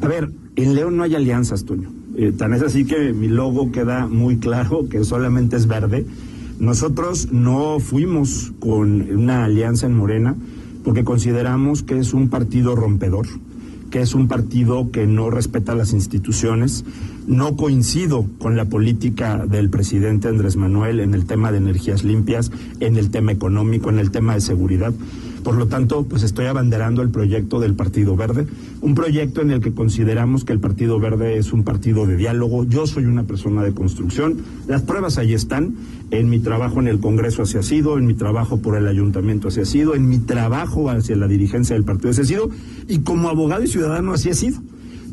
A 0.00 0.08
ver, 0.08 0.30
en 0.56 0.74
León 0.74 0.96
no 0.96 1.02
hay 1.02 1.14
alianzas, 1.14 1.64
Toño. 1.64 1.90
Eh, 2.16 2.32
tan 2.36 2.54
es 2.54 2.62
así 2.62 2.84
que 2.84 3.12
mi 3.12 3.28
logo 3.28 3.70
queda 3.70 4.06
muy 4.06 4.38
claro 4.38 4.88
que 4.88 5.04
solamente 5.04 5.56
es 5.56 5.66
verde. 5.66 6.06
Nosotros 6.58 7.32
no 7.32 7.80
fuimos 7.80 8.52
con 8.60 9.02
una 9.10 9.44
alianza 9.44 9.86
en 9.86 9.94
Morena 9.94 10.36
porque 10.84 11.04
consideramos 11.04 11.82
que 11.82 11.98
es 11.98 12.14
un 12.14 12.28
partido 12.28 12.76
rompedor, 12.76 13.26
que 13.90 14.00
es 14.00 14.14
un 14.14 14.28
partido 14.28 14.90
que 14.90 15.06
no 15.06 15.30
respeta 15.30 15.74
las 15.74 15.92
instituciones. 15.92 16.84
No 17.26 17.56
coincido 17.56 18.26
con 18.38 18.56
la 18.56 18.64
política 18.64 19.46
del 19.46 19.70
presidente 19.70 20.28
Andrés 20.28 20.56
Manuel 20.56 21.00
en 21.00 21.14
el 21.14 21.26
tema 21.26 21.52
de 21.52 21.58
energías 21.58 22.04
limpias, 22.04 22.50
en 22.80 22.96
el 22.96 23.10
tema 23.10 23.32
económico, 23.32 23.90
en 23.90 23.98
el 23.98 24.10
tema 24.10 24.34
de 24.34 24.40
seguridad. 24.40 24.92
Por 25.42 25.56
lo 25.56 25.66
tanto, 25.66 26.04
pues 26.04 26.22
estoy 26.22 26.46
abanderando 26.46 27.02
el 27.02 27.10
proyecto 27.10 27.60
del 27.60 27.74
Partido 27.74 28.16
Verde, 28.16 28.46
un 28.80 28.94
proyecto 28.94 29.40
en 29.40 29.50
el 29.50 29.60
que 29.60 29.72
consideramos 29.72 30.44
que 30.44 30.52
el 30.52 30.60
Partido 30.60 31.00
Verde 31.00 31.38
es 31.38 31.52
un 31.52 31.64
partido 31.64 32.06
de 32.06 32.16
diálogo. 32.16 32.64
Yo 32.64 32.86
soy 32.86 33.06
una 33.06 33.24
persona 33.24 33.62
de 33.62 33.72
construcción. 33.72 34.38
Las 34.68 34.82
pruebas 34.82 35.18
ahí 35.18 35.32
están. 35.32 35.74
En 36.10 36.28
mi 36.28 36.40
trabajo 36.40 36.80
en 36.80 36.88
el 36.88 37.00
Congreso 37.00 37.42
así 37.42 37.56
ha 37.56 37.62
sido, 37.62 37.96
en 37.96 38.06
mi 38.06 38.14
trabajo 38.14 38.58
por 38.58 38.76
el 38.76 38.86
Ayuntamiento 38.86 39.48
así 39.48 39.60
ha 39.60 39.64
sido, 39.64 39.94
en 39.94 40.08
mi 40.08 40.18
trabajo 40.18 40.90
hacia 40.90 41.16
la 41.16 41.28
dirigencia 41.28 41.74
del 41.74 41.84
partido 41.84 42.10
así 42.10 42.22
ha 42.22 42.24
sido, 42.24 42.50
y 42.88 42.98
como 43.00 43.28
abogado 43.28 43.62
y 43.62 43.68
ciudadano 43.68 44.12
así 44.12 44.30
ha 44.30 44.34
sido. 44.34 44.60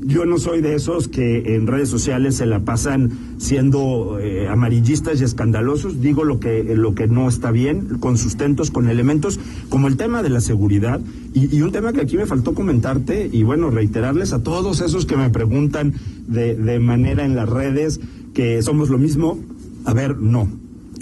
Yo 0.03 0.25
no 0.25 0.37
soy 0.37 0.61
de 0.61 0.75
esos 0.75 1.07
que 1.07 1.55
en 1.55 1.65
redes 1.67 1.89
sociales 1.89 2.35
se 2.35 2.45
la 2.45 2.59
pasan 2.59 3.11
siendo 3.37 4.19
eh, 4.19 4.47
amarillistas 4.47 5.19
y 5.19 5.23
escandalosos. 5.23 6.01
Digo 6.01 6.23
lo 6.23 6.39
que, 6.39 6.63
lo 6.75 6.93
que 6.93 7.07
no 7.07 7.27
está 7.27 7.51
bien, 7.51 7.97
con 7.99 8.17
sustentos, 8.17 8.69
con 8.71 8.89
elementos, 8.89 9.39
como 9.69 9.87
el 9.87 9.97
tema 9.97 10.21
de 10.23 10.29
la 10.29 10.39
seguridad. 10.39 11.01
Y, 11.33 11.55
y 11.55 11.61
un 11.61 11.71
tema 11.71 11.93
que 11.93 12.01
aquí 12.01 12.15
me 12.15 12.25
faltó 12.25 12.53
comentarte 12.53 13.29
y 13.31 13.43
bueno, 13.43 13.69
reiterarles 13.69 14.33
a 14.33 14.43
todos 14.43 14.81
esos 14.81 15.05
que 15.05 15.17
me 15.17 15.29
preguntan 15.29 15.93
de, 16.27 16.55
de 16.55 16.79
manera 16.79 17.25
en 17.25 17.35
las 17.35 17.49
redes 17.49 17.99
que 18.33 18.61
somos 18.61 18.89
lo 18.89 18.97
mismo. 18.97 19.39
A 19.85 19.93
ver, 19.93 20.17
no. 20.17 20.47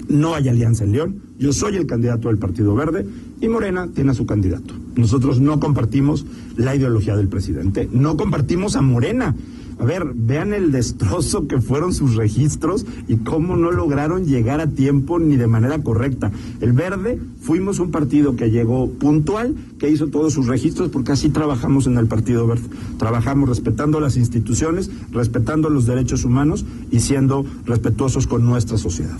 No 0.08 0.34
hay 0.34 0.48
alianza 0.48 0.84
en 0.84 0.92
León. 0.92 1.22
Yo 1.38 1.52
soy 1.52 1.76
el 1.76 1.86
candidato 1.86 2.28
del 2.28 2.38
Partido 2.38 2.74
Verde 2.74 3.04
y 3.40 3.48
Morena 3.48 3.88
tiene 3.94 4.12
a 4.12 4.14
su 4.14 4.26
candidato. 4.26 4.74
Nosotros 4.96 5.40
no 5.40 5.60
compartimos 5.60 6.24
la 6.56 6.74
ideología 6.74 7.16
del 7.16 7.28
presidente, 7.28 7.88
no 7.92 8.16
compartimos 8.16 8.76
a 8.76 8.82
Morena. 8.82 9.34
A 9.78 9.84
ver, 9.84 10.06
vean 10.14 10.54
el 10.54 10.72
destrozo 10.72 11.46
que 11.46 11.60
fueron 11.60 11.92
sus 11.92 12.16
registros 12.16 12.86
y 13.08 13.18
cómo 13.18 13.56
no 13.56 13.70
lograron 13.70 14.24
llegar 14.24 14.62
a 14.62 14.68
tiempo 14.68 15.18
ni 15.18 15.36
de 15.36 15.46
manera 15.46 15.82
correcta. 15.82 16.32
El 16.62 16.72
verde 16.72 17.20
fuimos 17.42 17.78
un 17.78 17.90
partido 17.90 18.36
que 18.36 18.50
llegó 18.50 18.88
puntual, 18.90 19.54
que 19.78 19.90
hizo 19.90 20.06
todos 20.06 20.32
sus 20.32 20.46
registros, 20.46 20.88
porque 20.88 21.12
así 21.12 21.28
trabajamos 21.28 21.86
en 21.86 21.98
el 21.98 22.06
Partido 22.06 22.46
Verde. 22.46 22.64
Trabajamos 22.98 23.50
respetando 23.50 24.00
las 24.00 24.16
instituciones, 24.16 24.90
respetando 25.12 25.68
los 25.68 25.84
derechos 25.84 26.24
humanos 26.24 26.64
y 26.90 27.00
siendo 27.00 27.44
respetuosos 27.66 28.26
con 28.26 28.46
nuestra 28.46 28.78
sociedad. 28.78 29.18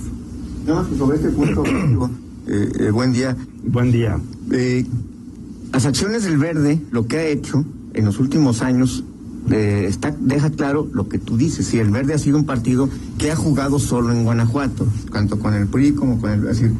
No, 0.66 0.87
sobre 0.96 1.18
este 1.18 1.28
punto, 1.28 1.64
eh, 2.47 2.71
eh, 2.79 2.91
buen 2.91 3.12
día. 3.12 3.37
Buen 3.65 3.93
día. 3.93 4.21
Eh, 4.53 4.85
las 5.73 5.87
acciones 5.87 6.25
del 6.25 6.38
Verde, 6.38 6.81
lo 6.91 7.07
que 7.07 7.17
ha 7.17 7.25
hecho 7.26 7.65
en 7.95 8.05
los 8.05 8.19
últimos 8.19 8.62
años, 8.62 9.05
eh, 9.50 9.87
está, 9.88 10.15
deja 10.19 10.50
claro 10.50 10.88
lo 10.93 11.09
que 11.09 11.19
tú 11.19 11.37
dices. 11.37 11.67
Si 11.67 11.79
el 11.79 11.91
Verde 11.91 12.15
ha 12.15 12.19
sido 12.19 12.38
un 12.38 12.47
partido 12.47 12.88
que 13.19 13.31
ha 13.31 13.37
jugado 13.37 13.79
solo 13.79 14.12
en 14.12 14.25
Guanajuato, 14.25 14.87
tanto 15.12 15.38
con 15.38 15.55
el 15.55 15.67
PRI 15.67 15.93
como 15.93 16.21
con 16.21 16.31
el. 16.31 16.41
Es 16.49 16.61
decir, 16.61 16.73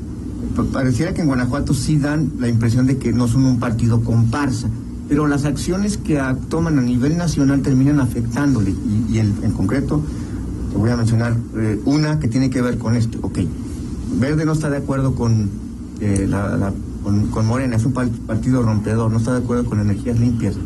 pareciera 0.73 1.15
que 1.15 1.21
en 1.21 1.27
Guanajuato 1.27 1.75
sí 1.75 1.99
dan 1.99 2.33
la 2.39 2.49
impresión 2.49 2.87
de 2.87 2.99
que 2.99 3.13
no 3.13 3.29
son 3.29 3.45
un 3.45 3.59
partido 3.59 4.03
comparsa, 4.03 4.69
pero 5.09 5.27
las 5.27 5.45
acciones 5.45 5.97
que 5.97 6.21
toman 6.49 6.79
a 6.79 6.83
nivel 6.83 7.17
nacional 7.17 7.63
terminan 7.63 8.01
afectándole. 8.01 8.71
Y, 8.71 9.15
y 9.15 9.19
en, 9.19 9.35
en, 9.43 9.53
concreto, 9.53 10.03
te 10.73 10.79
voy 10.79 10.91
a 10.91 10.97
mencionar 10.97 11.37
eh, 11.57 11.81
una 11.85 12.19
que 12.19 12.29
tiene 12.29 12.51
que 12.51 12.63
ver 12.63 12.79
con 12.79 12.97
esto. 12.97 13.19
Ok, 13.23 13.39
Verde 14.19 14.45
no 14.45 14.53
está 14.53 14.71
de 14.71 14.79
acuerdo 14.79 15.15
con 15.15 15.51
eh, 16.01 16.29
con, 17.31 17.47
Morena, 17.47 17.77
es 17.77 17.85
un 17.85 17.93
partido 17.93 18.63
rompedor, 18.63 19.13
no 19.13 19.19
está 19.19 19.33
de 19.33 19.45
acuerdo 19.45 19.65
con 19.67 19.79
energías 19.79 20.19
limpias. 20.19 20.57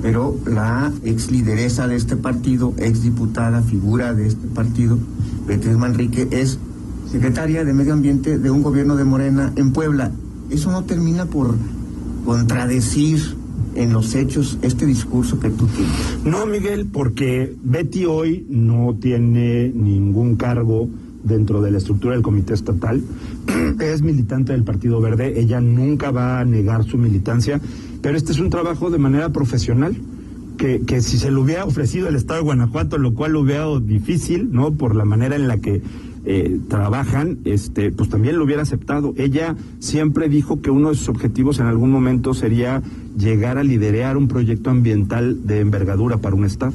Pero 0.00 0.36
la 0.46 0.92
ex 1.02 1.30
lideresa 1.30 1.86
de 1.86 1.96
este 1.96 2.16
partido, 2.16 2.72
ex 2.78 3.02
diputada, 3.02 3.60
figura 3.62 4.14
de 4.14 4.28
este 4.28 4.46
partido, 4.48 4.98
Beatriz 5.46 5.76
Manrique, 5.76 6.28
es 6.30 6.58
secretaria 7.10 7.64
de 7.64 7.72
Medio 7.74 7.92
Ambiente 7.92 8.38
de 8.38 8.50
un 8.50 8.62
gobierno 8.62 8.96
de 8.96 9.04
Morena 9.04 9.52
en 9.56 9.72
Puebla. 9.72 10.10
Eso 10.50 10.70
no 10.70 10.84
termina 10.84 11.26
por 11.26 11.54
contradecir 12.24 13.36
en 13.74 13.92
los 13.92 14.14
hechos 14.14 14.58
este 14.62 14.86
discurso 14.86 15.38
que 15.38 15.50
tú 15.50 15.66
tienes. 15.66 16.24
No, 16.24 16.46
Miguel, 16.46 16.86
porque 16.86 17.54
Betty 17.62 18.06
hoy 18.06 18.46
no 18.48 18.96
tiene 19.00 19.68
ningún 19.68 20.36
cargo 20.36 20.88
dentro 21.24 21.60
de 21.60 21.70
la 21.70 21.78
estructura 21.78 22.14
del 22.14 22.22
comité 22.22 22.54
estatal. 22.54 23.02
es 23.80 24.02
militante 24.02 24.52
del 24.52 24.62
Partido 24.62 25.00
Verde, 25.00 25.40
ella 25.40 25.60
nunca 25.60 26.10
va 26.10 26.40
a 26.40 26.44
negar 26.44 26.84
su 26.84 26.98
militancia, 26.98 27.60
pero 28.02 28.16
este 28.16 28.32
es 28.32 28.38
un 28.38 28.50
trabajo 28.50 28.90
de 28.90 28.98
manera 28.98 29.30
profesional. 29.30 29.96
Que, 30.56 30.82
que 30.82 31.00
si 31.00 31.18
se 31.18 31.32
lo 31.32 31.42
hubiera 31.42 31.64
ofrecido 31.64 32.06
el 32.06 32.14
Estado 32.14 32.38
de 32.38 32.44
Guanajuato, 32.44 32.96
lo 32.96 33.12
cual 33.12 33.32
lo 33.32 33.40
hubiera 33.40 33.66
difícil, 33.80 34.52
¿no? 34.52 34.72
Por 34.72 34.94
la 34.94 35.04
manera 35.04 35.34
en 35.34 35.48
la 35.48 35.58
que 35.58 35.82
eh, 36.26 36.58
trabajan, 36.68 37.38
este, 37.44 37.92
pues 37.92 38.08
también 38.08 38.38
lo 38.38 38.44
hubiera 38.44 38.62
aceptado. 38.62 39.12
Ella 39.18 39.56
siempre 39.78 40.28
dijo 40.28 40.62
que 40.62 40.70
uno 40.70 40.88
de 40.88 40.94
sus 40.94 41.10
objetivos 41.10 41.58
en 41.58 41.66
algún 41.66 41.90
momento 41.90 42.32
sería 42.32 42.82
llegar 43.18 43.58
a 43.58 43.62
liderar 43.62 44.16
un 44.16 44.26
proyecto 44.26 44.70
ambiental 44.70 45.46
de 45.46 45.60
envergadura 45.60 46.18
para 46.18 46.34
un 46.34 46.44
Estado. 46.44 46.72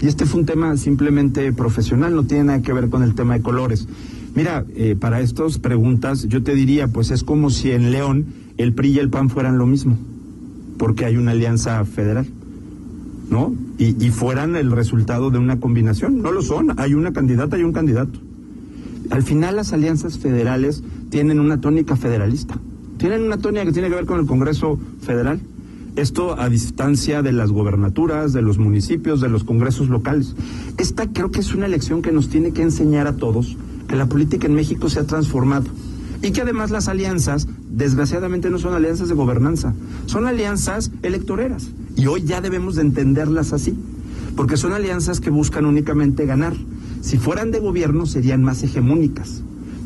Y 0.00 0.06
este 0.06 0.24
fue 0.24 0.40
un 0.40 0.46
tema 0.46 0.76
simplemente 0.76 1.52
profesional, 1.52 2.14
no 2.14 2.24
tiene 2.24 2.44
nada 2.44 2.62
que 2.62 2.72
ver 2.72 2.90
con 2.90 3.02
el 3.02 3.14
tema 3.14 3.34
de 3.34 3.42
colores. 3.42 3.88
Mira, 4.34 4.64
eh, 4.76 4.96
para 4.98 5.20
estas 5.20 5.58
preguntas 5.58 6.28
yo 6.28 6.42
te 6.42 6.54
diría, 6.54 6.88
pues 6.88 7.10
es 7.10 7.24
como 7.24 7.50
si 7.50 7.72
en 7.72 7.90
León 7.90 8.26
el 8.56 8.72
PRI 8.72 8.92
y 8.92 8.98
el 9.00 9.10
PAN 9.10 9.30
fueran 9.30 9.58
lo 9.58 9.66
mismo, 9.66 9.98
porque 10.78 11.04
hay 11.04 11.16
una 11.16 11.32
alianza 11.32 11.84
federal. 11.84 12.26
¿No? 13.30 13.54
Y, 13.78 14.04
y 14.04 14.10
fueran 14.10 14.56
el 14.56 14.70
resultado 14.70 15.30
de 15.30 15.38
una 15.38 15.58
combinación. 15.58 16.20
No 16.20 16.32
lo 16.32 16.42
son. 16.42 16.78
Hay 16.78 16.92
una 16.92 17.14
candidata 17.14 17.56
y 17.56 17.62
un 17.62 17.72
candidato. 17.72 18.20
Al 19.12 19.22
final 19.22 19.56
las 19.56 19.74
alianzas 19.74 20.16
federales 20.16 20.82
tienen 21.10 21.38
una 21.38 21.60
tónica 21.60 21.96
federalista. 21.96 22.58
Tienen 22.96 23.20
una 23.20 23.36
tónica 23.36 23.66
que 23.66 23.72
tiene 23.72 23.90
que 23.90 23.94
ver 23.94 24.06
con 24.06 24.18
el 24.18 24.24
Congreso 24.24 24.78
Federal. 25.02 25.38
Esto 25.96 26.40
a 26.40 26.48
distancia 26.48 27.20
de 27.20 27.32
las 27.32 27.52
gobernaturas, 27.52 28.32
de 28.32 28.40
los 28.40 28.56
municipios, 28.56 29.20
de 29.20 29.28
los 29.28 29.44
congresos 29.44 29.90
locales. 29.90 30.34
Esta 30.78 31.12
creo 31.12 31.30
que 31.30 31.40
es 31.40 31.52
una 31.52 31.66
elección 31.66 32.00
que 32.00 32.10
nos 32.10 32.30
tiene 32.30 32.52
que 32.52 32.62
enseñar 32.62 33.06
a 33.06 33.16
todos 33.18 33.58
que 33.86 33.96
la 33.96 34.06
política 34.06 34.46
en 34.46 34.54
México 34.54 34.88
se 34.88 35.00
ha 35.00 35.04
transformado 35.04 35.66
y 36.22 36.30
que 36.30 36.40
además 36.40 36.70
las 36.70 36.88
alianzas, 36.88 37.46
desgraciadamente, 37.68 38.48
no 38.48 38.58
son 38.58 38.72
alianzas 38.72 39.08
de 39.08 39.14
gobernanza, 39.14 39.74
son 40.06 40.26
alianzas 40.26 40.90
electoreras. 41.02 41.68
Y 41.96 42.06
hoy 42.06 42.22
ya 42.22 42.40
debemos 42.40 42.76
de 42.76 42.82
entenderlas 42.82 43.52
así, 43.52 43.76
porque 44.36 44.56
son 44.56 44.72
alianzas 44.72 45.20
que 45.20 45.30
buscan 45.30 45.66
únicamente 45.66 46.26
ganar. 46.26 46.54
Si 47.00 47.18
fueran 47.18 47.50
de 47.50 47.60
gobierno 47.60 48.06
serían 48.06 48.42
más 48.42 48.62
hegemónicas. 48.62 49.42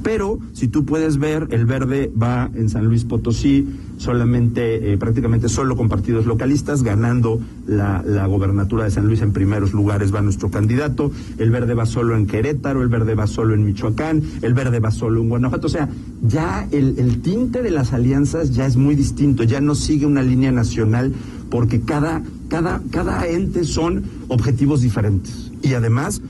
Pero 0.06 0.38
si 0.52 0.68
tú 0.68 0.84
puedes 0.84 1.18
ver, 1.18 1.48
el 1.50 1.66
verde 1.66 2.12
va 2.20 2.48
en 2.54 2.68
San 2.68 2.86
Luis 2.86 3.02
Potosí 3.02 3.66
solamente, 3.96 4.92
eh, 4.92 4.98
prácticamente 4.98 5.48
solo 5.48 5.76
con 5.76 5.88
partidos 5.88 6.26
localistas, 6.26 6.84
ganando 6.84 7.40
la, 7.66 8.04
gobernatura 8.28 8.84
de 8.84 8.92
San 8.92 9.08
Luis 9.08 9.20
en 9.22 9.32
primeros 9.32 9.72
lugares 9.72 10.14
va 10.14 10.20
nuestro 10.22 10.48
candidato, 10.48 11.10
el 11.38 11.50
verde 11.50 11.74
va 11.74 11.86
solo 11.86 12.14
en 12.14 12.28
Querétaro, 12.28 12.82
el 12.82 12.88
verde 12.88 13.16
va 13.16 13.26
solo 13.26 13.54
en 13.54 13.64
Michoacán, 13.64 14.22
el 14.42 14.54
verde 14.54 14.78
va 14.78 14.92
solo 14.92 15.20
en 15.22 15.28
Guanajuato. 15.28 15.66
O 15.66 15.70
sea, 15.70 15.88
ya 16.22 16.68
el, 16.70 17.00
el 17.00 17.20
tinte 17.20 17.62
de 17.62 17.72
las 17.72 17.92
alianzas 17.92 18.54
ya 18.54 18.64
es 18.64 18.76
muy 18.76 18.94
distinto, 18.94 19.42
ya 19.42 19.60
no 19.60 19.74
sigue 19.74 20.06
una 20.06 20.22
línea 20.22 20.52
nacional 20.52 21.12
porque 21.50 21.80
cada, 21.80 22.22
cada, 22.48 22.82
cada 22.90 23.26
ente 23.26 23.64
son 23.64 24.04
objetivos 24.28 24.82
diferentes. 24.82 25.52
Y 25.62 25.74
además, 25.74 26.22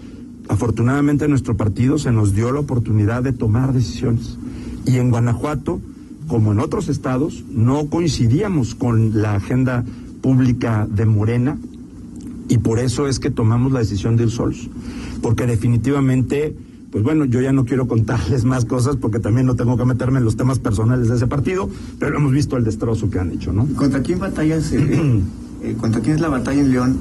afortunadamente 0.49 1.29
nuestro 1.29 1.57
partido 1.57 1.99
se 1.99 2.13
nos 2.13 2.35
dio 2.35 2.53
la 2.53 2.61
oportunidad 2.61 3.23
de 3.23 3.33
tomar 3.33 3.73
decisiones. 3.73 4.39
Y 4.87 4.97
en 4.97 5.11
Guanajuato, 5.11 5.81
como 6.29 6.53
en 6.53 6.61
otros 6.61 6.89
estados, 6.89 7.45
no 7.51 7.87
coincidíamos 7.87 8.75
con 8.75 9.21
la 9.21 9.35
agenda 9.35 9.85
pública 10.21 10.87
de 10.91 11.07
Morena 11.07 11.59
y 12.49 12.59
por 12.59 12.79
eso 12.79 13.09
es 13.09 13.19
que 13.19 13.31
tomamos 13.31 13.73
la 13.73 13.81
decisión 13.81 14.17
de 14.17 14.25
ir 14.25 14.31
solos. 14.31 14.69
Porque 15.23 15.47
definitivamente, 15.47 16.55
pues 16.97 17.05
bueno, 17.05 17.27
yo 17.27 17.43
ya 17.43 17.53
no 17.53 17.67
quiero 17.67 17.87
contarles 17.87 18.47
más 18.47 18.65
cosas 18.65 18.97
porque 18.97 19.19
también 19.19 19.47
no 19.47 19.55
tengo 19.55 19.77
que 19.77 19.85
meterme 19.85 20.17
en 20.17 20.25
los 20.25 20.35
temas 20.35 20.59
personales 20.59 21.11
de 21.11 21.17
ese 21.17 21.27
partido, 21.27 21.69
pero 21.99 22.17
hemos 22.17 22.33
visto 22.33 22.57
el 22.57 22.65
destrozo 22.65 23.11
que 23.11 23.19
han 23.19 23.33
hecho, 23.33 23.53
¿no? 23.53 23.67
¿Contra 23.77 24.01
quién 24.01 24.19
batallas? 24.19 24.73
Eh, 24.73 25.23
eh, 25.63 25.77
¿Contra 25.79 26.01
quién 26.01 26.15
es 26.15 26.23
la 26.23 26.31
batalla 26.31 26.59
en 26.59 26.73
León? 26.73 26.97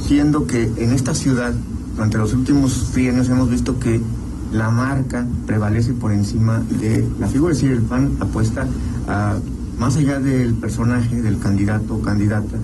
Siendo 0.00 0.46
que 0.46 0.62
en 0.78 0.92
esta 0.92 1.14
ciudad 1.14 1.52
durante 1.94 2.16
los 2.16 2.32
últimos 2.32 2.90
años 2.96 3.28
hemos 3.28 3.50
visto 3.50 3.78
que 3.78 4.00
la 4.54 4.70
marca 4.70 5.26
prevalece 5.46 5.92
por 5.92 6.10
encima 6.12 6.62
de 6.80 7.06
la 7.20 7.26
figura, 7.26 7.52
es 7.52 7.60
decir, 7.60 7.76
el 7.76 7.82
PAN 7.82 8.12
apuesta 8.20 8.66
a, 9.08 9.36
más 9.78 9.94
allá 9.98 10.20
del 10.20 10.54
personaje, 10.54 11.20
del 11.20 11.38
candidato 11.38 11.96
o 11.96 12.00
candidata, 12.00 12.56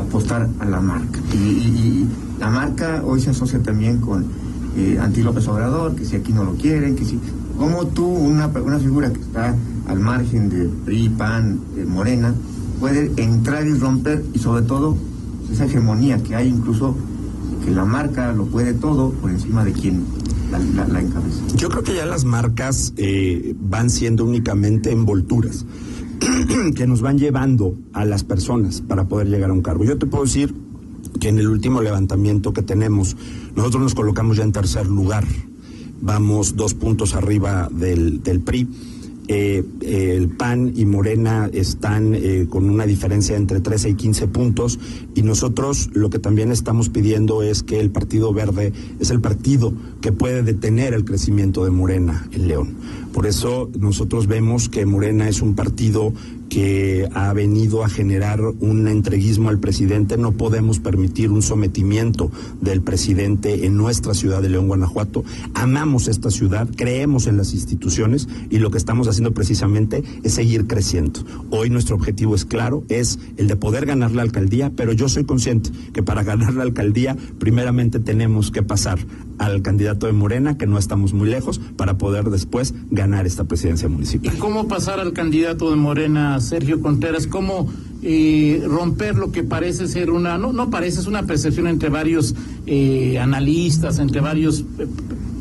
apostar 0.00 0.48
a 0.58 0.64
la 0.64 0.80
marca. 0.80 1.20
Y, 1.32 1.36
y, 1.36 1.42
y 1.46 2.08
la 2.40 2.50
marca 2.50 3.00
hoy 3.04 3.20
se 3.20 3.30
asocia 3.30 3.62
también 3.62 3.98
con 3.98 4.47
eh, 4.78 4.98
Anti 5.00 5.22
López 5.22 5.46
Obrador, 5.48 5.94
que 5.96 6.04
si 6.04 6.16
aquí 6.16 6.32
no 6.32 6.44
lo 6.44 6.54
quieren, 6.54 6.94
que 6.94 7.04
si... 7.04 7.18
Como 7.58 7.88
tú, 7.88 8.06
una, 8.06 8.46
una 8.46 8.78
figura 8.78 9.12
que 9.12 9.20
está 9.20 9.54
al 9.88 9.98
margen 9.98 10.48
de 10.48 10.68
PRI, 10.84 11.08
PAN, 11.08 11.60
Morena, 11.88 12.32
puede 12.78 13.10
entrar 13.16 13.66
y 13.66 13.74
romper, 13.74 14.24
y 14.32 14.38
sobre 14.38 14.62
todo 14.62 14.96
esa 15.50 15.64
hegemonía 15.64 16.22
que 16.22 16.36
hay 16.36 16.48
incluso 16.48 16.94
que 17.64 17.72
la 17.72 17.84
marca 17.84 18.32
lo 18.32 18.46
puede 18.46 18.74
todo 18.74 19.10
por 19.10 19.30
encima 19.30 19.64
de 19.64 19.72
quien 19.72 20.04
la, 20.52 20.58
la, 20.58 20.86
la 20.86 21.00
encabeza. 21.00 21.42
Yo 21.56 21.68
creo 21.68 21.82
que 21.82 21.96
ya 21.96 22.06
las 22.06 22.24
marcas 22.24 22.92
eh, 22.96 23.56
van 23.58 23.90
siendo 23.90 24.24
únicamente 24.24 24.92
envolturas. 24.92 25.66
que 26.74 26.86
nos 26.86 27.00
van 27.00 27.18
llevando 27.18 27.76
a 27.92 28.04
las 28.04 28.24
personas 28.24 28.80
para 28.80 29.06
poder 29.06 29.28
llegar 29.28 29.50
a 29.50 29.52
un 29.52 29.62
cargo. 29.62 29.84
Yo 29.84 29.98
te 29.98 30.06
puedo 30.06 30.24
decir 30.24 30.54
que 31.20 31.28
en 31.28 31.38
el 31.38 31.48
último 31.48 31.82
levantamiento 31.82 32.52
que 32.52 32.62
tenemos, 32.62 33.16
nosotros 33.54 33.82
nos 33.82 33.94
colocamos 33.94 34.36
ya 34.36 34.44
en 34.44 34.52
tercer 34.52 34.86
lugar, 34.86 35.24
vamos 36.00 36.56
dos 36.56 36.74
puntos 36.74 37.14
arriba 37.14 37.68
del, 37.70 38.20
PRI 38.44 38.68
eh, 39.30 39.62
el 39.82 40.30
PAN 40.30 40.72
y 40.74 40.86
Morena 40.86 41.50
están 41.52 42.14
eh, 42.14 42.46
con 42.48 42.70
una 42.70 42.86
diferencia 42.86 43.36
entre 43.36 43.60
13 43.60 43.90
y 43.90 43.94
15 43.94 44.26
puntos. 44.28 44.78
Y 45.14 45.20
nosotros 45.20 45.90
lo 45.92 46.08
que 46.08 46.18
también 46.18 46.50
estamos 46.50 46.88
pidiendo 46.88 47.42
es 47.42 47.62
que 47.62 47.78
el 47.78 47.90
Partido 47.90 48.32
Verde 48.32 48.72
es 48.98 49.10
el 49.10 49.20
partido 49.20 49.74
que 50.00 50.12
puede 50.12 50.42
detener 50.42 50.94
el 50.94 51.04
crecimiento 51.04 51.64
de 51.64 51.70
Morena 51.70 52.28
en 52.32 52.48
León. 52.48 52.76
Por 53.12 53.26
eso 53.26 53.70
nosotros 53.78 54.26
vemos 54.26 54.68
que 54.68 54.86
Morena 54.86 55.28
es 55.28 55.42
un 55.42 55.54
partido 55.54 56.12
que 56.48 57.08
ha 57.14 57.32
venido 57.32 57.84
a 57.84 57.88
generar 57.88 58.40
un 58.40 58.88
entreguismo 58.88 59.48
al 59.50 59.58
presidente. 59.58 60.16
No 60.16 60.32
podemos 60.32 60.78
permitir 60.78 61.30
un 61.30 61.42
sometimiento 61.42 62.30
del 62.60 62.80
presidente 62.80 63.66
en 63.66 63.76
nuestra 63.76 64.14
ciudad 64.14 64.42
de 64.42 64.48
León, 64.48 64.68
Guanajuato. 64.68 65.24
Amamos 65.54 66.08
esta 66.08 66.30
ciudad, 66.30 66.68
creemos 66.74 67.26
en 67.26 67.36
las 67.36 67.52
instituciones 67.52 68.28
y 68.50 68.58
lo 68.58 68.70
que 68.70 68.78
estamos 68.78 69.08
haciendo 69.08 69.32
precisamente 69.32 70.02
es 70.22 70.34
seguir 70.34 70.66
creciendo. 70.66 71.20
Hoy 71.50 71.70
nuestro 71.70 71.96
objetivo 71.96 72.34
es 72.34 72.44
claro, 72.44 72.84
es 72.88 73.18
el 73.36 73.46
de 73.46 73.56
poder 73.56 73.86
ganar 73.86 74.12
la 74.12 74.22
alcaldía, 74.22 74.72
pero 74.74 74.92
yo 74.92 75.08
soy 75.08 75.24
consciente 75.24 75.70
que 75.92 76.02
para 76.02 76.22
ganar 76.22 76.54
la 76.54 76.62
alcaldía 76.62 77.16
primeramente 77.38 78.00
tenemos 78.00 78.50
que 78.50 78.62
pasar 78.62 78.98
al 79.38 79.62
candidato 79.62 79.87
de 79.94 80.12
Morena, 80.12 80.58
que 80.58 80.66
no 80.66 80.78
estamos 80.78 81.12
muy 81.12 81.28
lejos, 81.28 81.60
para 81.76 81.98
poder 81.98 82.26
después 82.26 82.74
ganar 82.90 83.26
esta 83.26 83.44
presidencia 83.44 83.88
municipal. 83.88 84.34
¿Y 84.34 84.38
cómo 84.38 84.68
pasar 84.68 85.00
al 85.00 85.12
candidato 85.12 85.70
de 85.70 85.76
Morena, 85.76 86.38
Sergio 86.40 86.80
Contreras? 86.80 87.26
¿Cómo 87.26 87.68
eh, 88.02 88.62
romper 88.66 89.16
lo 89.16 89.32
que 89.32 89.42
parece 89.42 89.88
ser 89.88 90.10
una, 90.10 90.38
no, 90.38 90.52
no 90.52 90.70
parece, 90.70 91.00
es 91.00 91.06
una 91.06 91.24
percepción 91.24 91.66
entre 91.66 91.88
varios 91.88 92.34
eh, 92.66 93.18
analistas, 93.18 93.98
entre 93.98 94.20
varios 94.20 94.60
eh, 94.78 94.86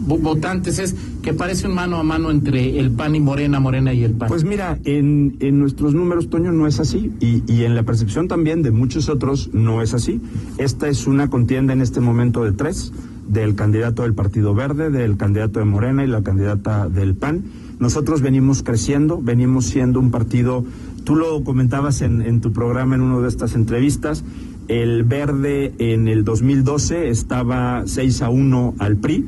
votantes, 0.07 0.79
es 0.79 0.95
que 1.21 1.33
parece 1.33 1.67
un 1.67 1.75
mano 1.75 1.97
a 1.97 2.03
mano 2.03 2.31
entre 2.31 2.79
el 2.79 2.91
PAN 2.91 3.15
y 3.15 3.19
Morena, 3.19 3.59
Morena 3.59 3.93
y 3.93 4.03
el 4.03 4.13
PAN? 4.13 4.29
Pues 4.29 4.43
mira, 4.43 4.79
en, 4.85 5.37
en 5.39 5.59
nuestros 5.59 5.93
números, 5.93 6.29
Toño, 6.29 6.51
no 6.51 6.65
es 6.65 6.79
así. 6.79 7.11
Y, 7.19 7.43
y, 7.51 7.65
en 7.65 7.75
la 7.75 7.83
percepción 7.83 8.27
también 8.27 8.63
de 8.63 8.71
muchos 8.71 9.09
otros 9.09 9.49
no 9.53 9.81
es 9.81 9.93
así. 9.93 10.21
Esta 10.57 10.87
es 10.87 11.05
una 11.05 11.29
contienda 11.29 11.73
en 11.73 11.81
este 11.81 11.99
momento 11.99 12.43
de 12.43 12.53
tres 12.53 12.91
del 13.27 13.55
candidato 13.55 14.03
del 14.03 14.13
Partido 14.13 14.53
Verde, 14.53 14.89
del 14.89 15.17
candidato 15.17 15.59
de 15.59 15.65
Morena 15.65 16.03
y 16.03 16.07
la 16.07 16.23
candidata 16.23 16.89
del 16.89 17.15
PAN. 17.15 17.43
Nosotros 17.79 18.21
venimos 18.21 18.63
creciendo, 18.63 19.21
venimos 19.21 19.65
siendo 19.65 19.99
un 19.99 20.11
partido, 20.11 20.63
tú 21.03 21.15
lo 21.15 21.43
comentabas 21.43 22.01
en, 22.01 22.21
en 22.21 22.41
tu 22.41 22.53
programa 22.53 22.95
en 22.95 23.01
una 23.01 23.19
de 23.19 23.27
estas 23.27 23.55
entrevistas, 23.55 24.23
el 24.67 25.03
Verde 25.03 25.73
en 25.77 26.07
el 26.07 26.23
2012 26.23 27.09
estaba 27.09 27.83
6 27.85 28.21
a 28.21 28.29
1 28.29 28.75
al 28.79 28.97
PRI, 28.97 29.27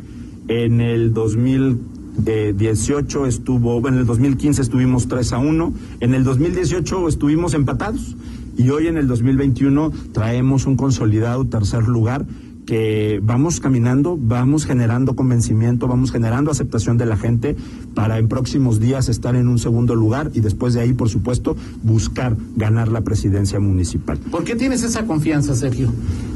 en 0.50 0.82
el 0.82 1.13
2018 1.13 3.25
estuvo, 3.25 3.88
en 3.88 3.94
el 3.96 4.06
2015 4.06 4.62
estuvimos 4.62 5.08
3 5.08 5.34
a 5.34 5.38
1, 5.38 5.74
en 6.01 6.15
el 6.15 6.24
2018 6.24 7.08
estuvimos 7.08 7.53
empatados 7.53 8.18
y 8.58 8.70
hoy 8.72 8.88
en 8.88 8.98
el 8.98 9.08
2021 9.08 9.91
traemos 10.12 10.65
un 10.65 10.75
consolidado 10.75 11.46
tercer 11.46 11.88
lugar 11.88 12.25
que 12.70 13.20
vamos 13.24 13.60
caminando, 13.60 14.16
vamos 14.16 14.68
generando 14.68 15.16
convencimiento, 15.16 15.88
vamos 15.88 16.12
generando 16.12 16.52
aceptación 16.52 17.00
de 17.00 17.08
la 17.08 17.18
gente 17.18 17.56
para 17.96 18.20
en 18.20 18.28
próximos 18.28 18.80
días 18.80 19.10
estar 19.10 19.36
en 19.36 19.48
un 19.48 19.58
segundo 19.58 19.96
lugar 19.96 20.30
y 20.36 20.42
después 20.42 20.76
de 20.76 20.82
ahí, 20.82 20.94
por 20.94 21.10
supuesto, 21.10 21.58
buscar 21.82 22.38
ganar 22.56 22.90
la 22.90 23.02
presidencia 23.02 23.60
municipal. 23.60 24.20
¿Por 24.20 24.44
qué 24.44 24.56
tienes 24.56 24.84
esa 24.84 25.08
confianza, 25.08 25.56
Sergio? 25.56 25.92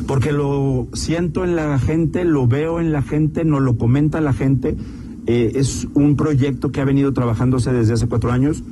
Porque 0.08 0.32
lo 0.32 0.88
siento 0.94 1.44
en 1.44 1.56
la 1.56 1.78
gente, 1.78 2.26
lo 2.26 2.48
veo 2.48 2.80
en 2.80 2.92
la 2.92 3.04
gente, 3.04 3.46
nos 3.46 3.62
lo 3.62 3.78
comenta 3.78 4.20
la 4.20 4.34
gente. 4.34 4.76
Eh, 5.28 5.52
es 5.54 5.88
un 5.94 6.16
proyecto 6.16 6.72
que 6.72 6.82
ha 6.82 6.86
venido 6.86 7.14
trabajándose 7.14 7.72
desde 7.72 7.94
hace 7.94 8.08
cuatro 8.08 8.32
años 8.32 8.64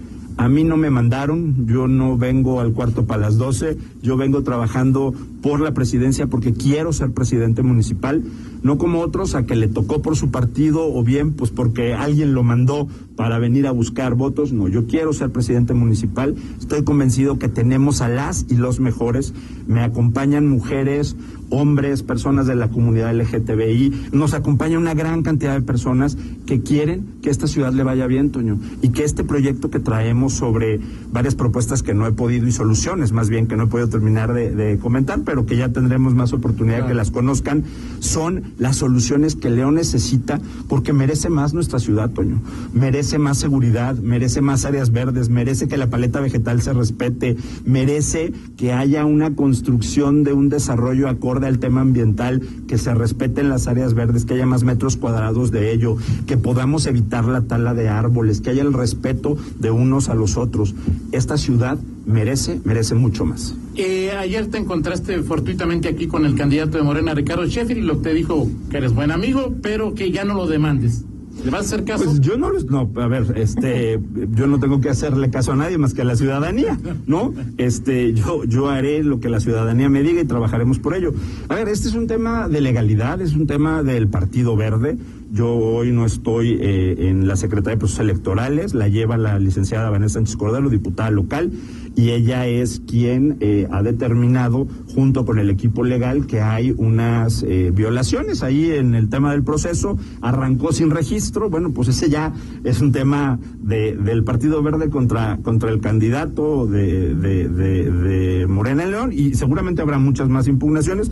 a 0.41 0.49
mí 0.49 0.63
no 0.63 0.75
me 0.75 0.89
mandaron, 0.89 1.67
yo 1.67 1.87
no 1.87 2.17
vengo 2.17 2.61
al 2.61 2.73
cuarto 2.73 3.05
para 3.05 3.21
las 3.21 3.37
doce, 3.37 3.77
yo 4.01 4.17
vengo 4.17 4.41
trabajando 4.41 5.13
por 5.43 5.61
la 5.61 5.75
presidencia 5.75 6.25
porque 6.25 6.51
quiero 6.51 6.93
ser 6.93 7.11
presidente 7.11 7.61
municipal, 7.61 8.23
no 8.63 8.79
como 8.79 9.01
otros 9.01 9.35
a 9.35 9.45
que 9.45 9.55
le 9.55 9.67
tocó 9.67 10.01
por 10.01 10.15
su 10.15 10.31
partido 10.31 10.91
o 10.91 11.03
bien 11.03 11.33
pues 11.33 11.51
porque 11.51 11.93
alguien 11.93 12.33
lo 12.33 12.41
mandó 12.41 12.87
para 13.15 13.37
venir 13.37 13.67
a 13.67 13.71
buscar 13.71 14.15
votos, 14.15 14.51
no, 14.51 14.67
yo 14.67 14.87
quiero 14.87 15.13
ser 15.13 15.29
presidente 15.29 15.75
municipal, 15.75 16.35
estoy 16.59 16.83
convencido 16.83 17.37
que 17.37 17.47
tenemos 17.47 18.01
a 18.01 18.09
las 18.09 18.47
y 18.49 18.55
los 18.55 18.79
mejores, 18.79 19.35
me 19.67 19.81
acompañan 19.81 20.47
mujeres, 20.47 21.15
hombres, 21.51 22.01
personas 22.01 22.47
de 22.47 22.55
la 22.55 22.69
comunidad 22.69 23.13
LGTBI, 23.13 24.09
nos 24.11 24.33
acompaña 24.33 24.79
una 24.79 24.93
gran 24.93 25.21
cantidad 25.21 25.53
de 25.53 25.61
personas 25.61 26.17
que 26.45 26.61
quieren 26.61 27.05
que 27.21 27.29
esta 27.29 27.47
ciudad 27.47 27.73
le 27.73 27.83
vaya 27.83 28.07
bien, 28.07 28.31
Toño, 28.31 28.57
y 28.81 28.89
que 28.89 29.03
este 29.03 29.23
proyecto 29.23 29.69
que 29.69 29.79
traemos 29.79 30.33
sobre 30.33 30.79
varias 31.11 31.35
propuestas 31.35 31.83
que 31.83 31.93
no 31.93 32.07
he 32.07 32.11
podido 32.11 32.47
y 32.47 32.51
soluciones, 32.51 33.11
más 33.11 33.29
bien 33.29 33.47
que 33.47 33.55
no 33.55 33.63
he 33.63 33.67
podido 33.67 33.89
terminar 33.89 34.33
de, 34.33 34.51
de 34.51 34.79
comentar, 34.79 35.21
pero 35.23 35.45
que 35.45 35.57
ya 35.57 35.69
tendremos 35.69 36.15
más 36.15 36.33
oportunidad 36.33 36.77
claro. 36.77 36.89
que 36.89 36.95
las 36.95 37.11
conozcan, 37.11 37.63
son 37.99 38.53
las 38.57 38.77
soluciones 38.77 39.35
que 39.35 39.49
León 39.49 39.75
necesita 39.75 40.39
porque 40.67 40.93
merece 40.93 41.29
más 41.29 41.53
nuestra 41.53 41.79
ciudad, 41.79 42.09
Toño, 42.09 42.41
merece 42.73 43.17
más 43.17 43.37
seguridad, 43.37 43.95
merece 43.95 44.41
más 44.41 44.65
áreas 44.65 44.91
verdes, 44.91 45.29
merece 45.29 45.67
que 45.67 45.77
la 45.77 45.89
paleta 45.89 46.19
vegetal 46.19 46.61
se 46.61 46.73
respete, 46.73 47.37
merece 47.65 48.33
que 48.57 48.73
haya 48.73 49.05
una 49.05 49.35
construcción 49.35 50.23
de 50.23 50.33
un 50.33 50.49
desarrollo 50.49 51.09
acorde 51.09 51.40
al 51.47 51.59
tema 51.59 51.81
ambiental, 51.81 52.41
que 52.67 52.77
se 52.77 52.93
respeten 52.93 53.49
las 53.49 53.67
áreas 53.67 53.93
verdes, 53.93 54.25
que 54.25 54.33
haya 54.33 54.45
más 54.45 54.63
metros 54.63 54.97
cuadrados 54.97 55.51
de 55.51 55.71
ello, 55.73 55.97
que 56.27 56.37
podamos 56.37 56.85
evitar 56.85 57.25
la 57.25 57.41
tala 57.41 57.73
de 57.73 57.89
árboles, 57.89 58.41
que 58.41 58.49
haya 58.49 58.61
el 58.61 58.73
respeto 58.73 59.37
de 59.59 59.71
unos 59.71 60.09
a 60.09 60.15
los 60.15 60.37
otros. 60.37 60.73
Esta 61.11 61.37
ciudad 61.37 61.77
merece, 62.05 62.59
merece 62.63 62.95
mucho 62.95 63.25
más. 63.25 63.55
Eh, 63.75 64.11
ayer 64.11 64.47
te 64.47 64.57
encontraste 64.57 65.21
fortuitamente 65.23 65.87
aquí 65.87 66.07
con 66.07 66.25
el 66.25 66.35
candidato 66.35 66.77
de 66.77 66.83
Morena, 66.83 67.13
Ricardo 67.13 67.45
Sheffield, 67.45 67.83
y 67.83 67.85
lo 67.85 67.97
que 67.97 68.09
te 68.09 68.13
dijo 68.13 68.49
que 68.69 68.77
eres 68.77 68.93
buen 68.93 69.11
amigo, 69.11 69.53
pero 69.61 69.93
que 69.93 70.11
ya 70.11 70.25
no 70.25 70.33
lo 70.33 70.47
demandes. 70.47 71.05
¿Le 71.43 71.49
vas 71.49 71.61
a 71.61 71.63
hacer 71.65 71.85
caso? 71.85 72.05
Pues 72.05 72.21
yo 72.21 72.37
no, 72.37 72.51
no, 72.69 72.91
a 73.01 73.07
ver, 73.07 73.33
este, 73.35 73.99
yo 74.35 74.47
no 74.47 74.59
tengo 74.59 74.79
que 74.79 74.89
hacerle 74.89 75.29
caso 75.29 75.51
a 75.53 75.55
nadie 75.55 75.77
más 75.77 75.93
que 75.93 76.01
a 76.01 76.05
la 76.05 76.15
ciudadanía, 76.15 76.77
¿no? 77.07 77.33
Este, 77.57 78.13
yo, 78.13 78.43
yo 78.45 78.69
haré 78.69 79.03
lo 79.03 79.19
que 79.19 79.29
la 79.29 79.39
ciudadanía 79.39 79.89
me 79.89 80.03
diga 80.03 80.21
y 80.21 80.25
trabajaremos 80.25 80.79
por 80.79 80.95
ello. 80.95 81.13
A 81.49 81.55
ver, 81.55 81.67
este 81.67 81.87
es 81.87 81.95
un 81.95 82.07
tema 82.07 82.47
de 82.47 82.61
legalidad, 82.61 83.21
es 83.21 83.33
un 83.33 83.47
tema 83.47 83.83
del 83.83 84.07
Partido 84.07 84.55
Verde. 84.55 84.97
Yo 85.33 85.55
hoy 85.55 85.93
no 85.93 86.05
estoy 86.05 86.57
eh, 86.59 87.07
en 87.07 87.25
la 87.25 87.37
Secretaría 87.37 87.75
de 87.75 87.79
Procesos 87.79 88.01
Electorales, 88.01 88.73
la 88.73 88.89
lleva 88.89 89.17
la 89.17 89.39
licenciada 89.39 89.89
Vanessa 89.89 90.15
Sánchez 90.15 90.35
Cordero, 90.35 90.69
diputada 90.69 91.09
local, 91.09 91.53
y 91.95 92.09
ella 92.09 92.47
es 92.47 92.81
quien 92.85 93.37
eh, 93.39 93.65
ha 93.71 93.81
determinado, 93.81 94.67
junto 94.93 95.25
con 95.25 95.39
el 95.39 95.49
equipo 95.49 95.85
legal, 95.85 96.27
que 96.27 96.41
hay 96.41 96.73
unas 96.75 97.43
eh, 97.43 97.71
violaciones 97.73 98.43
ahí 98.43 98.71
en 98.71 98.93
el 98.93 99.07
tema 99.07 99.31
del 99.31 99.41
proceso. 99.41 99.97
Arrancó 100.21 100.73
sin 100.73 100.91
registro, 100.91 101.49
bueno, 101.49 101.71
pues 101.71 101.87
ese 101.87 102.09
ya 102.09 102.33
es 102.65 102.81
un 102.81 102.91
tema 102.91 103.39
de, 103.61 103.95
del 103.95 104.25
Partido 104.25 104.61
Verde 104.61 104.89
contra, 104.89 105.37
contra 105.37 105.69
el 105.69 105.79
candidato 105.79 106.67
de, 106.67 107.15
de, 107.15 108.47
Morena 108.49 108.83
en 108.83 108.91
León, 108.91 109.13
y 109.13 109.35
seguramente 109.35 109.81
habrá 109.81 109.97
muchas 109.97 110.27
más 110.27 110.49
impugnaciones. 110.49 111.09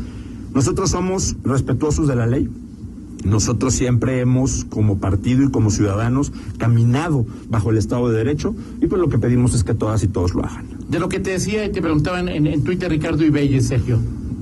Nosotros 0.53 0.89
somos 0.89 1.37
respetuosos 1.41 2.05
de 2.05 2.15
la 2.17 2.27
ley. 2.27 2.49
Nosotros 3.23 3.73
siempre 3.73 4.21
hemos, 4.21 4.65
como 4.65 4.99
partido 4.99 5.43
y 5.43 5.51
como 5.51 5.69
ciudadanos, 5.69 6.31
caminado 6.57 7.25
bajo 7.49 7.71
el 7.71 7.77
Estado 7.77 8.09
de 8.09 8.17
Derecho 8.17 8.55
y 8.81 8.87
pues 8.87 9.01
lo 9.01 9.09
que 9.09 9.19
pedimos 9.19 9.53
es 9.53 9.63
que 9.63 9.73
todas 9.73 10.03
y 10.03 10.07
todos 10.07 10.33
lo 10.33 10.45
hagan. 10.45 10.67
De 10.89 10.99
lo 10.99 11.09
que 11.09 11.19
te 11.19 11.31
decía 11.31 11.65
y 11.65 11.71
te 11.71 11.81
preguntaban 11.81 12.29
en, 12.29 12.47
en 12.47 12.63
Twitter 12.63 12.89
Ricardo 12.89 13.23
Ibelles, 13.23 13.67
Sergio. 13.67 13.99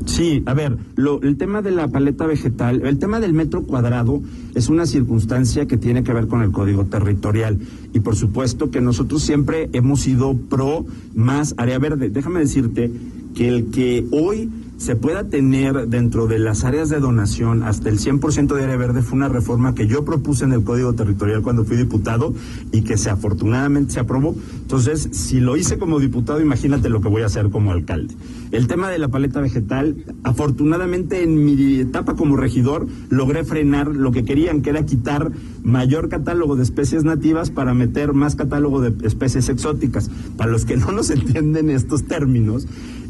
Sí, 0.07 0.41
a 0.45 0.53
ver, 0.53 0.77
lo, 0.95 1.21
el 1.21 1.35
tema 1.37 1.61
de 1.61 1.71
la 1.71 1.89
paleta 1.89 2.25
vegetal, 2.25 2.81
el 2.85 2.97
tema 2.97 3.19
del 3.19 3.33
metro 3.33 3.63
cuadrado 3.63 4.21
es 4.55 4.69
una 4.69 4.85
circunstancia 4.85 5.67
que 5.67 5.75
tiene 5.75 6.03
que 6.03 6.13
ver 6.13 6.27
con 6.27 6.41
el 6.41 6.51
código 6.51 6.85
territorial 6.85 7.59
y 7.93 7.99
por 7.99 8.15
supuesto 8.15 8.71
que 8.71 8.79
nosotros 8.79 9.21
siempre 9.21 9.69
hemos 9.73 9.99
sido 9.99 10.33
pro 10.35 10.85
más 11.13 11.55
área 11.57 11.77
verde. 11.77 12.09
Déjame 12.09 12.39
decirte 12.39 12.89
que 13.35 13.49
el 13.49 13.65
que 13.65 14.05
hoy 14.11 14.49
se 14.77 14.95
pueda 14.95 15.23
tener 15.23 15.87
dentro 15.87 16.27
de 16.27 16.37
las 16.37 16.63
áreas 16.63 16.89
de 16.89 16.99
donación 16.99 17.63
hasta 17.63 17.89
el 17.89 17.99
100% 17.99 18.53
de 18.55 18.63
área 18.63 18.77
verde 18.77 19.01
fue 19.01 19.17
una 19.17 19.27
reforma 19.27 19.73
que 19.73 19.87
yo 19.87 20.05
propuse 20.05 20.45
en 20.45 20.53
el 20.53 20.63
Código 20.63 20.93
Territorial 20.93 21.41
cuando 21.41 21.65
fui 21.65 21.77
diputado 21.77 22.33
y 22.71 22.81
que 22.81 22.95
se 22.97 23.09
afortunadamente 23.09 23.93
se 23.93 23.99
aprobó. 23.99 24.35
Entonces, 24.61 25.09
si 25.11 25.39
lo 25.39 25.57
hice 25.57 25.79
como 25.79 25.99
diputado, 25.99 26.41
imagínate 26.41 26.89
lo 26.89 27.01
que 27.01 27.09
voy 27.09 27.23
a 27.23 27.25
hacer 27.25 27.49
como 27.49 27.71
alcalde. 27.71 28.13
El 28.51 28.67
tema 28.67 28.89
de 28.89 28.99
la 28.99 29.07
paleta 29.07 29.41
vegetal, 29.41 30.05
afortunadamente 30.23 31.23
en 31.23 31.43
mi 31.43 31.79
etapa 31.79 32.15
como 32.15 32.37
regidor 32.37 32.87
logré 33.09 33.43
frenar 33.43 33.87
lo 33.87 34.11
que 34.11 34.23
querían, 34.23 34.61
que 34.61 34.69
era 34.69 34.85
quitar 34.85 35.31
mayor 35.63 36.07
catálogo 36.07 36.55
de 36.55 36.63
especies 36.63 37.03
nativas 37.03 37.49
para 37.49 37.73
meter 37.73 38.13
más 38.13 38.35
catálogo 38.35 38.79
de 38.79 39.07
especies 39.07 39.49
exóticas. 39.49 40.09
Para 40.37 40.51
los 40.51 40.65
que 40.65 40.77
no 40.77 40.91
nos 40.91 41.09
entienden 41.09 41.71
estos 41.71 42.03
términos, 42.03 42.67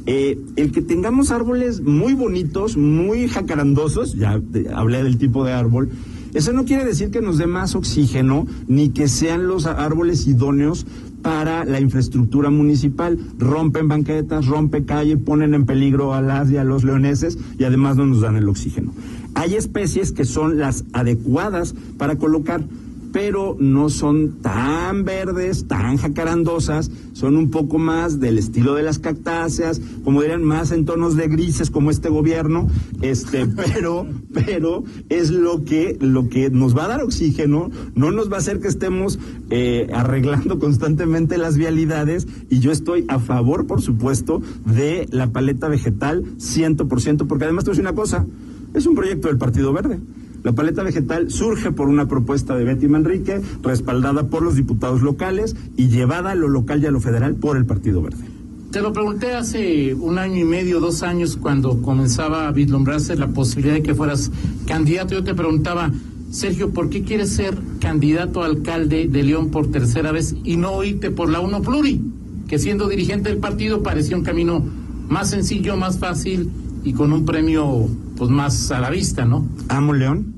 eh, 0.08 0.40
el 0.56 0.72
que 0.72 0.82
tengamos 0.82 1.32
árboles 1.32 1.82
muy 1.82 2.14
bonitos, 2.14 2.78
muy 2.78 3.28
jacarandosos, 3.28 4.16
ya 4.16 4.42
hablé 4.74 5.04
del 5.04 5.18
tipo 5.18 5.44
de 5.44 5.52
árbol, 5.52 5.90
eso 6.34 6.54
no 6.54 6.66
quiere 6.66 6.86
decir 6.86 7.12
que 7.12 7.22
nos 7.22 7.38
dé 7.38 7.48
más 7.48 7.76
oxígeno 7.76 8.46
ni 8.68 8.90
que 8.90 9.08
sean 9.08 9.48
los 9.48 9.66
árboles 9.66 10.28
idóneos 10.28 10.86
para 11.22 11.66
la 11.66 11.80
infraestructura 11.80 12.50
municipal. 12.50 13.18
Rompen 13.38 13.88
banquetas, 13.88 14.46
rompen 14.46 14.86
calle, 14.86 15.18
ponen 15.18 15.54
en 15.54 15.66
peligro 15.66 16.14
a 16.14 16.22
las 16.22 16.52
y 16.52 16.58
a 16.58 16.64
los 16.64 16.84
leoneses 16.84 17.38
y 17.58 17.64
además 17.64 17.98
no 17.98 18.06
nos 18.06 18.22
dan 18.22 18.38
el 18.38 18.48
oxígeno. 18.48 18.94
Hay 19.34 19.56
especies 19.56 20.12
que 20.12 20.26
son 20.26 20.58
las 20.58 20.86
adecuadas 20.94 21.76
para 21.98 22.18
colocar 22.18 22.64
pero 23.12 23.56
no 23.60 23.90
son 23.90 24.42
tan 24.42 25.04
verdes, 25.04 25.68
tan 25.68 25.98
jacarandosas, 25.98 26.92
son 27.14 27.36
un 27.36 27.50
poco 27.50 27.78
más 27.78 28.20
del 28.20 28.38
estilo 28.38 28.76
de 28.76 28.84
las 28.84 29.00
cactáceas, 29.00 29.82
como 30.04 30.22
dirían, 30.22 30.44
más 30.44 30.72
en 30.72 30.86
tonos 30.86 31.16
de 31.16 31.28
grises 31.28 31.72
como 31.72 31.90
este 31.92 32.10
gobierno, 32.10 32.68
este, 33.02 33.46
pero, 33.74 34.08
pero 34.34 34.84
es 35.10 35.32
lo 35.32 35.64
que, 35.64 35.98
lo 36.00 36.30
que 36.30 36.50
nos 36.50 36.78
va 36.78 36.86
a 36.86 36.90
dar 36.90 37.04
oxígeno, 37.04 37.72
no 37.96 38.12
nos 38.12 38.32
va 38.32 38.36
a 38.36 38.40
hacer 38.40 38.60
que 38.60 38.68
estemos 38.68 39.20
eh, 39.50 39.88
arreglando 39.94 40.60
constantemente 40.60 41.38
las 41.38 41.58
vialidades, 41.58 42.28
y 42.50 42.60
yo 42.60 42.72
estoy 42.72 43.06
a 43.08 43.20
favor, 43.20 43.68
por 43.68 43.82
supuesto, 43.82 44.42
de 44.66 45.08
la 45.12 45.32
paleta 45.32 45.68
vegetal 45.68 46.24
100%, 46.38 47.28
porque 47.28 47.46
además 47.46 47.64
te 47.64 47.72
voy 47.72 47.76
a 47.76 47.78
decir 47.78 47.90
una 47.90 47.96
cosa, 47.96 48.26
es 48.74 48.86
un 48.86 48.96
proyecto 48.96 49.28
del 49.28 49.38
Partido 49.38 49.74
Verde. 49.74 50.00
La 50.44 50.54
paleta 50.54 50.84
vegetal 50.84 51.32
surge 51.32 51.72
por 51.72 51.90
una 51.90 52.08
propuesta 52.08 52.56
de 52.56 52.64
Betty 52.64 52.88
Manrique, 52.88 53.42
respaldada 53.64 54.28
por 54.28 54.44
los 54.44 54.56
diputados 54.56 55.02
locales 55.02 55.56
y 55.76 55.90
llevada 55.90 56.32
a 56.32 56.36
lo 56.36 56.48
local 56.48 56.84
y 56.84 56.86
a 56.86 56.92
lo 56.92 57.00
federal 57.00 57.36
por 57.36 57.58
el 57.58 57.66
Partido 57.66 58.02
Verde. 58.02 58.24
Te 58.72 58.82
lo 58.82 58.92
pregunté 58.92 59.34
hace 59.34 59.94
un 59.94 60.18
año 60.18 60.42
y 60.42 60.44
medio, 60.44 60.80
dos 60.80 61.02
años, 61.02 61.38
cuando 61.38 61.82
comenzaba 61.82 62.48
a 62.48 62.52
vislumbrarse 62.52 63.16
la 63.16 63.28
posibilidad 63.28 63.76
de 63.76 63.82
que 63.82 63.96
fueras 63.96 64.30
candidato. 64.66 65.16
Yo 65.16 65.24
te 65.24 65.34
preguntaba, 65.34 65.92
Sergio, 66.32 66.72
¿por 66.72 66.90
qué 66.90 67.04
quieres 67.04 67.30
ser 67.30 67.58
candidato 67.80 68.44
a 68.44 68.46
alcalde 68.46 69.08
de 69.08 69.24
León 69.24 69.52
por 69.52 69.72
tercera 69.72 70.12
vez 70.12 70.36
y 70.44 70.58
no 70.58 70.84
irte 70.84 71.12
por 71.12 71.30
la 71.30 71.40
Uno 71.40 71.62
Pluri? 71.62 72.02
Que 72.48 72.60
siendo 72.60 72.90
dirigente 72.90 73.30
del 73.30 73.40
partido 73.40 73.84
parecía 73.84 74.18
un 74.18 74.24
camino 74.24 74.64
más 75.08 75.30
sencillo, 75.30 75.78
más 75.78 75.98
fácil 75.98 76.52
y 76.88 76.94
con 76.94 77.12
un 77.12 77.26
premio 77.26 77.86
pues 78.16 78.30
más 78.30 78.72
a 78.72 78.80
la 78.80 78.90
vista, 78.90 79.26
¿no? 79.26 79.46
Amo 79.68 79.94
León, 79.94 80.34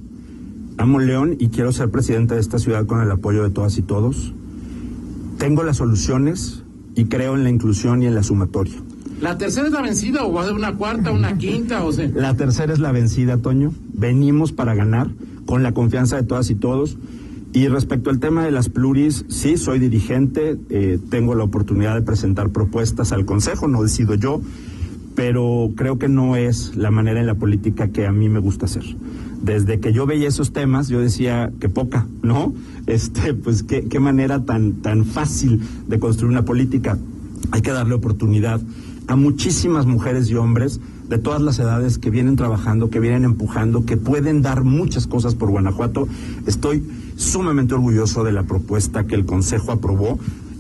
Amo 0.78 1.00
León 1.00 1.36
y 1.38 1.50
quiero 1.50 1.72
ser 1.72 1.92
presidente 1.92 2.34
de 2.34 2.40
esta 2.40 2.58
ciudad 2.58 2.88
con 2.88 3.02
el 3.02 3.12
apoyo 3.12 3.44
de 3.44 3.52
todas 3.52 3.78
y 3.78 3.84
todos. 3.84 4.34
Tengo 5.38 5.62
las 5.62 5.78
soluciones 5.78 6.64
y 6.96 7.06
creo 7.06 7.36
en 7.36 7.44
la 7.44 7.52
inclusión 7.52 8.02
y 8.02 8.08
en 8.08 8.16
la 8.16 8.24
sumatoria. 8.24 8.74
¿La 9.22 9.38
tercera 9.38 9.68
es 9.68 9.74
la 9.74 9.84
vencida 9.84 10.26
o 10.26 10.34
va 10.34 10.42
a 10.42 10.46
ser 10.46 10.56
una 10.56 10.76
cuarta, 10.76 11.12
una 11.12 11.38
quinta? 11.38 11.84
O 11.84 11.92
sea? 11.92 12.10
La 12.16 12.36
tercera 12.36 12.74
es 12.74 12.80
la 12.80 12.92
vencida, 12.92 13.38
Toño. 13.38 13.72
Venimos 13.94 14.52
para 14.52 14.74
ganar 14.74 15.12
con 15.46 15.62
la 15.62 15.74
confianza 15.74 16.16
de 16.16 16.24
todas 16.24 16.50
y 16.50 16.56
todos. 16.56 16.98
Y 17.54 17.68
respecto 17.68 18.10
al 18.10 18.20
tema 18.20 18.44
de 18.44 18.52
las 18.52 18.70
pluris, 18.70 19.26
sí, 19.28 19.58
soy 19.58 19.78
dirigente, 19.78 20.58
eh, 20.70 21.00
tengo 21.10 21.36
la 21.36 21.44
oportunidad 21.44 21.94
de 21.94 22.02
presentar 22.02 22.50
propuestas 22.50 23.12
al 23.12 23.26
Consejo, 23.26 23.68
no 23.68 23.84
decido 23.84 24.16
yo, 24.16 24.42
pero 25.20 25.74
creo 25.76 26.00
que 26.00 26.08
no 26.08 26.38
es 26.38 26.78
la 26.78 26.92
manera 26.92 27.20
en 27.20 27.28
la 27.28 27.36
política 27.36 27.90
que 27.90 28.08
a 28.08 28.12
mí 28.14 28.30
me 28.30 28.40
gusta 28.40 28.68
hacer 28.68 28.86
desde 29.42 29.82
que 29.82 29.92
yo 29.92 30.06
veía 30.06 30.30
esos 30.30 30.54
temas, 30.54 30.88
yo 30.88 31.02
decía 31.02 31.52
que 31.60 31.68
poca, 31.68 32.08
¿no? 32.24 32.54
Este, 32.88 33.34
pues 33.34 33.64
qué, 33.64 33.84
qué 33.84 34.00
manera 34.00 34.46
tan, 34.46 34.82
tan 34.82 35.04
fácil 35.04 35.62
de 35.88 36.00
construir 36.00 36.32
una 36.32 36.46
política. 36.46 36.98
Hay 37.52 37.62
que 37.62 37.72
darle 37.72 37.96
oportunidad 37.96 38.62
a 39.08 39.18
muchísimas 39.18 39.86
mujeres 39.86 40.30
y 40.30 40.36
hombres 40.36 40.80
de 41.10 41.18
todas 41.18 41.42
las 41.42 41.60
edades 41.60 42.00
que 42.00 42.10
vienen 42.10 42.38
trabajando, 42.38 42.90
que 42.90 43.02
vienen 43.02 43.26
empujando, 43.26 43.86
que 43.86 43.98
pueden 43.98 44.42
dar 44.42 44.64
muchas 44.64 45.06
cosas 45.06 45.36
por 45.36 45.52
Guanajuato. 45.52 46.08
Estoy 46.48 46.84
sumamente 47.18 47.74
orgulloso 47.74 48.24
de 48.24 48.32
la 48.32 48.44
propuesta 48.44 49.06
que 49.06 49.16
el 49.16 49.26
Consejo 49.26 49.74
aprobó. 49.74 50.18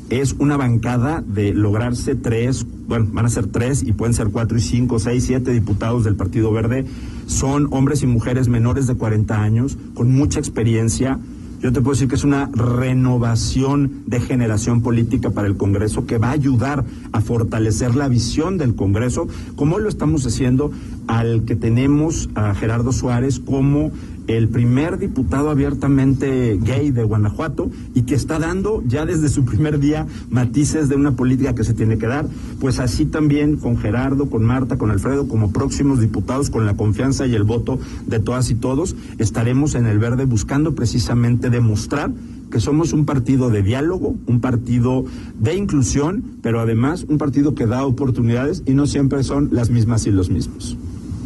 Es 0.09 0.35
una 0.39 0.57
bancada 0.57 1.23
de 1.25 1.53
lograrse 1.53 2.15
tres, 2.15 2.65
bueno, 2.87 3.07
van 3.11 3.25
a 3.25 3.29
ser 3.29 3.47
tres 3.47 3.83
y 3.83 3.93
pueden 3.93 4.13
ser 4.13 4.29
cuatro 4.29 4.57
y 4.57 4.61
cinco, 4.61 4.99
seis, 4.99 5.25
siete 5.25 5.51
diputados 5.51 6.03
del 6.03 6.15
Partido 6.15 6.51
Verde 6.51 6.85
son 7.29 7.67
hombres 7.69 8.01
y 8.01 8.07
mujeres 8.07 8.47
menores 8.47 8.87
de 8.87 8.95
40 8.95 9.41
años, 9.41 9.77
con 9.93 10.11
mucha 10.11 10.39
experiencia. 10.39 11.19
Yo 11.61 11.71
te 11.71 11.79
puedo 11.79 11.93
decir 11.93 12.07
que 12.07 12.15
es 12.15 12.23
una 12.23 12.49
renovación 12.51 14.03
de 14.07 14.19
generación 14.19 14.81
política 14.81 15.29
para 15.29 15.47
el 15.47 15.55
Congreso 15.55 16.07
que 16.07 16.17
va 16.17 16.29
a 16.29 16.31
ayudar 16.31 16.85
a 17.11 17.21
fortalecer 17.21 17.95
la 17.95 18.07
visión 18.07 18.57
del 18.57 18.75
Congreso, 18.75 19.27
como 19.55 19.77
lo 19.77 19.89
estamos 19.89 20.25
haciendo 20.25 20.71
al 21.07 21.43
que 21.45 21.55
tenemos 21.55 22.29
a 22.33 22.55
Gerardo 22.55 22.91
Suárez 22.93 23.39
como 23.39 23.91
el 24.37 24.47
primer 24.47 24.99
diputado 24.99 25.49
abiertamente 25.49 26.59
gay 26.61 26.91
de 26.91 27.03
Guanajuato 27.03 27.71
y 27.95 28.03
que 28.03 28.13
está 28.13 28.37
dando 28.37 28.83
ya 28.85 29.05
desde 29.05 29.27
su 29.27 29.43
primer 29.43 29.79
día 29.79 30.05
matices 30.29 30.87
de 30.87 30.95
una 30.95 31.15
política 31.15 31.55
que 31.55 31.63
se 31.63 31.73
tiene 31.73 31.97
que 31.97 32.05
dar, 32.05 32.27
pues 32.59 32.79
así 32.79 33.05
también 33.05 33.57
con 33.57 33.77
Gerardo, 33.77 34.29
con 34.29 34.43
Marta, 34.43 34.77
con 34.77 34.91
Alfredo, 34.91 35.27
como 35.27 35.51
próximos 35.51 35.99
diputados, 35.99 36.51
con 36.51 36.67
la 36.67 36.75
confianza 36.75 37.25
y 37.25 37.33
el 37.33 37.43
voto 37.43 37.79
de 38.05 38.19
todas 38.19 38.51
y 38.51 38.55
todos, 38.55 38.95
estaremos 39.17 39.73
en 39.73 39.87
el 39.87 39.97
verde 39.97 40.25
buscando 40.25 40.75
precisamente 40.75 41.49
demostrar 41.49 42.11
que 42.51 42.59
somos 42.59 42.93
un 42.93 43.05
partido 43.05 43.49
de 43.49 43.63
diálogo, 43.63 44.15
un 44.27 44.41
partido 44.41 45.05
de 45.39 45.55
inclusión, 45.55 46.37
pero 46.43 46.59
además 46.59 47.05
un 47.09 47.17
partido 47.17 47.55
que 47.55 47.65
da 47.65 47.83
oportunidades 47.83 48.61
y 48.67 48.73
no 48.73 48.85
siempre 48.85 49.23
son 49.23 49.49
las 49.51 49.71
mismas 49.71 50.05
y 50.05 50.11
los 50.11 50.29
mismos. 50.29 50.77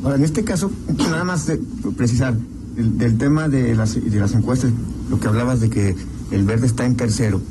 Ahora, 0.04 0.16
en 0.16 0.24
este 0.24 0.44
caso, 0.44 0.72
nada 0.98 1.24
más 1.24 1.52
precisar, 1.98 2.36
del, 2.75 3.17
tema 3.17 3.49
de 3.49 3.75
las, 3.75 3.95
de 3.95 4.19
las 4.19 4.33
encuestas, 4.33 4.71
lo 5.09 5.19
que 5.19 5.27
hablabas 5.27 5.59
de 5.59 5.69
que 5.69 5.95
el 6.31 6.43
verde 6.43 6.67
está 6.67 6.86
en 6.86 6.95
tercero 6.95 7.41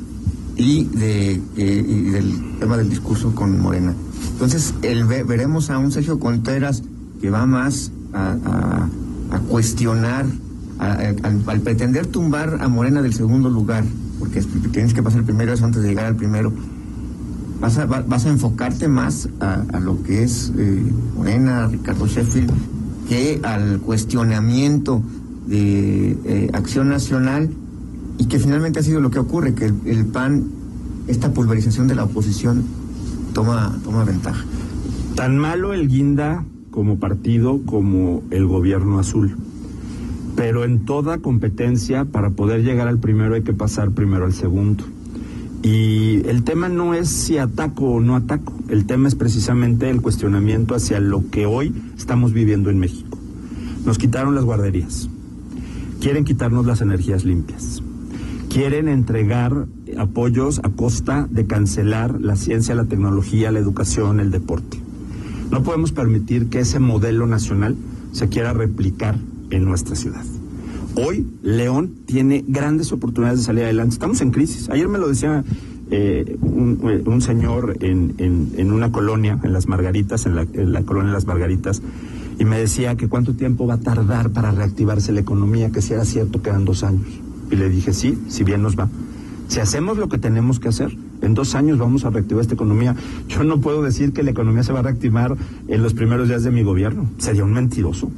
y, 0.55 0.85
de, 0.85 1.41
eh, 1.57 1.85
y 1.87 2.01
del 2.09 2.59
tema 2.59 2.77
del 2.77 2.89
discurso 2.89 3.33
con 3.33 3.59
Morena. 3.59 3.93
Entonces, 4.33 4.73
el, 4.81 5.05
veremos 5.05 5.69
a 5.69 5.77
un 5.77 5.91
Sergio 5.91 6.19
Contreras 6.19 6.83
que 7.21 7.29
va 7.29 7.45
más 7.45 7.91
a, 8.13 8.87
a, 9.31 9.39
cuestionar, 9.49 10.25
al, 10.79 11.61
pretender 11.61 12.07
tumbar 12.07 12.57
a 12.61 12.67
Morena 12.67 13.01
del 13.01 13.13
segundo 13.13 13.49
lugar, 13.49 13.83
porque 14.19 14.41
tienes 14.71 14.93
que 14.93 15.01
pasar 15.01 15.23
primero 15.23 15.53
eso 15.53 15.65
antes 15.65 15.81
de 15.81 15.89
llegar 15.89 16.05
al 16.05 16.15
primero. 16.15 16.51
Vas 17.61 17.77
a, 17.77 17.85
vas 17.85 18.25
a 18.25 18.29
enfocarte 18.29 18.89
más 18.89 19.29
a, 19.39 19.79
lo 19.79 20.03
que 20.03 20.23
es 20.23 20.51
eh, 20.57 20.83
Morena, 21.15 21.67
Ricardo 21.67 22.05
Sheffield, 22.07 22.51
que 23.07 23.39
al 23.43 23.79
cuestionamiento 23.79 25.01
de 25.47 26.17
eh, 26.25 26.49
Acción 26.53 26.89
Nacional 26.89 27.49
y 28.17 28.25
que 28.25 28.39
finalmente 28.39 28.79
ha 28.79 28.83
sido 28.83 29.01
lo 29.01 29.11
que 29.11 29.19
ocurre, 29.19 29.53
que 29.53 29.65
el, 29.65 30.05
PAN, 30.05 30.45
esta 31.07 31.33
pulverización 31.33 31.87
de 31.87 31.95
la 31.95 32.05
oposición, 32.05 32.63
toma, 33.33 33.75
toma 33.83 34.03
ventaja. 34.03 34.45
Tan 35.15 35.37
malo 35.37 35.73
el 35.73 35.87
guinda 35.87 36.43
como 36.71 36.97
partido 36.97 37.61
como 37.65 38.23
el 38.31 38.45
gobierno 38.45 38.99
azul. 38.99 39.35
Pero 40.35 40.63
en 40.63 40.85
toda 40.85 41.19
competencia, 41.19 42.05
para 42.05 42.31
poder 42.31 42.63
llegar 42.63 42.87
al 42.87 42.99
primero 42.99 43.35
hay 43.35 43.43
que 43.43 43.53
pasar 43.53 43.91
primero 43.91 44.25
al 44.25 44.33
segundo. 44.33 44.83
Y 45.63 46.27
el 46.27 46.43
tema 46.43 46.67
no 46.67 46.93
es 46.93 47.07
si 47.07 47.37
ataco 47.37 47.85
o 47.85 48.01
no 48.01 48.17
ataco, 48.17 48.53
el 48.67 48.85
tema 48.85 49.07
es 49.07 49.15
precisamente 49.15 49.89
el 49.89 50.01
cuestionamiento 50.01 50.75
hacia 50.75 50.99
lo 50.99 51.29
que 51.31 51.45
hoy 51.45 51.73
estamos 51.97 52.33
viviendo 52.33 52.69
en 52.69 52.79
México. 52.79 53.17
Nos 53.85 53.97
quitaron 53.97 54.35
las 54.35 54.43
guarderías, 54.43 55.09
quieren 56.01 56.25
quitarnos 56.25 56.65
las 56.65 56.81
energías 56.81 57.23
limpias, 57.23 57.81
quieren 58.49 58.89
entregar 58.89 59.65
apoyos 59.97 60.59
a 60.63 60.69
costa 60.69 61.29
de 61.31 61.47
cancelar 61.47 62.19
la 62.19 62.35
ciencia, 62.35 62.75
la 62.75 62.83
tecnología, 62.83 63.49
la 63.49 63.59
educación, 63.59 64.19
el 64.19 64.31
deporte. 64.31 64.81
No 65.49 65.63
podemos 65.63 65.93
permitir 65.93 66.49
que 66.49 66.59
ese 66.59 66.79
modelo 66.79 67.25
nacional 67.25 67.77
se 68.11 68.27
quiera 68.27 68.51
replicar 68.51 69.17
en 69.49 69.63
nuestra 69.63 69.95
ciudad. 69.95 70.25
Hoy 70.95 71.27
León 71.41 71.95
tiene 72.05 72.45
grandes 72.47 72.91
oportunidades 72.91 73.39
de 73.39 73.45
salir 73.45 73.63
adelante. 73.63 73.93
Estamos 73.93 74.21
en 74.21 74.31
crisis. 74.31 74.69
Ayer 74.69 74.87
me 74.87 74.99
lo 74.99 75.07
decía 75.07 75.43
eh, 75.89 76.37
un, 76.41 77.21
señor 77.21 77.77
en, 77.79 78.13
en, 78.19 78.71
una 78.71 78.91
colonia, 78.91 79.39
en 79.43 79.53
Las 79.53 79.67
Margaritas, 79.67 80.27
en 80.27 80.35
la, 80.35 80.43
en 80.53 80.71
la 80.71 80.83
colonia 80.83 81.11
Las 81.11 81.25
Margaritas, 81.25 81.81
y 82.37 82.45
me 82.45 82.59
decía 82.59 82.95
que 82.95 83.07
cuánto 83.07 83.33
tiempo 83.33 83.65
va 83.65 83.75
a 83.75 83.79
tardar 83.79 84.29
para 84.29 84.51
reactivarse 84.51 85.11
la 85.11 85.21
economía, 85.21 85.71
que 85.71 85.81
si 85.81 85.93
era 85.93 86.05
cierto 86.05 86.41
que 86.41 86.51
eran 86.51 86.63
dos 86.65 86.83
años. 86.83 87.07
Y 87.49 87.55
le 87.55 87.69
dije, 87.69 87.93
sí, 87.93 88.19
si 88.27 88.43
bien 88.43 88.61
nos 88.61 88.77
va. 88.77 88.87
Si 89.47 89.59
hacemos 89.59 89.97
lo 89.97 90.09
que 90.09 90.19
tenemos 90.19 90.59
que 90.59 90.69
hacer, 90.69 90.95
en 91.21 91.33
dos 91.33 91.55
años 91.55 91.79
vamos 91.79 92.05
a 92.05 92.11
reactivar 92.11 92.41
esta 92.41 92.53
economía. 92.53 92.95
Yo 93.27 93.43
no 93.43 93.61
puedo 93.61 93.81
decir 93.81 94.13
que 94.13 94.23
la 94.23 94.31
economía 94.31 94.63
se 94.63 94.73
va 94.73 94.79
a 94.79 94.83
reactivar 94.83 95.35
en 95.67 95.81
los 95.81 95.93
primeros 95.93 96.27
días 96.27 96.43
de 96.43 96.51
mi 96.51 96.63
gobierno. 96.63 97.09
Sería 97.17 97.43
un 97.43 97.53
mentiroso. 97.53 98.11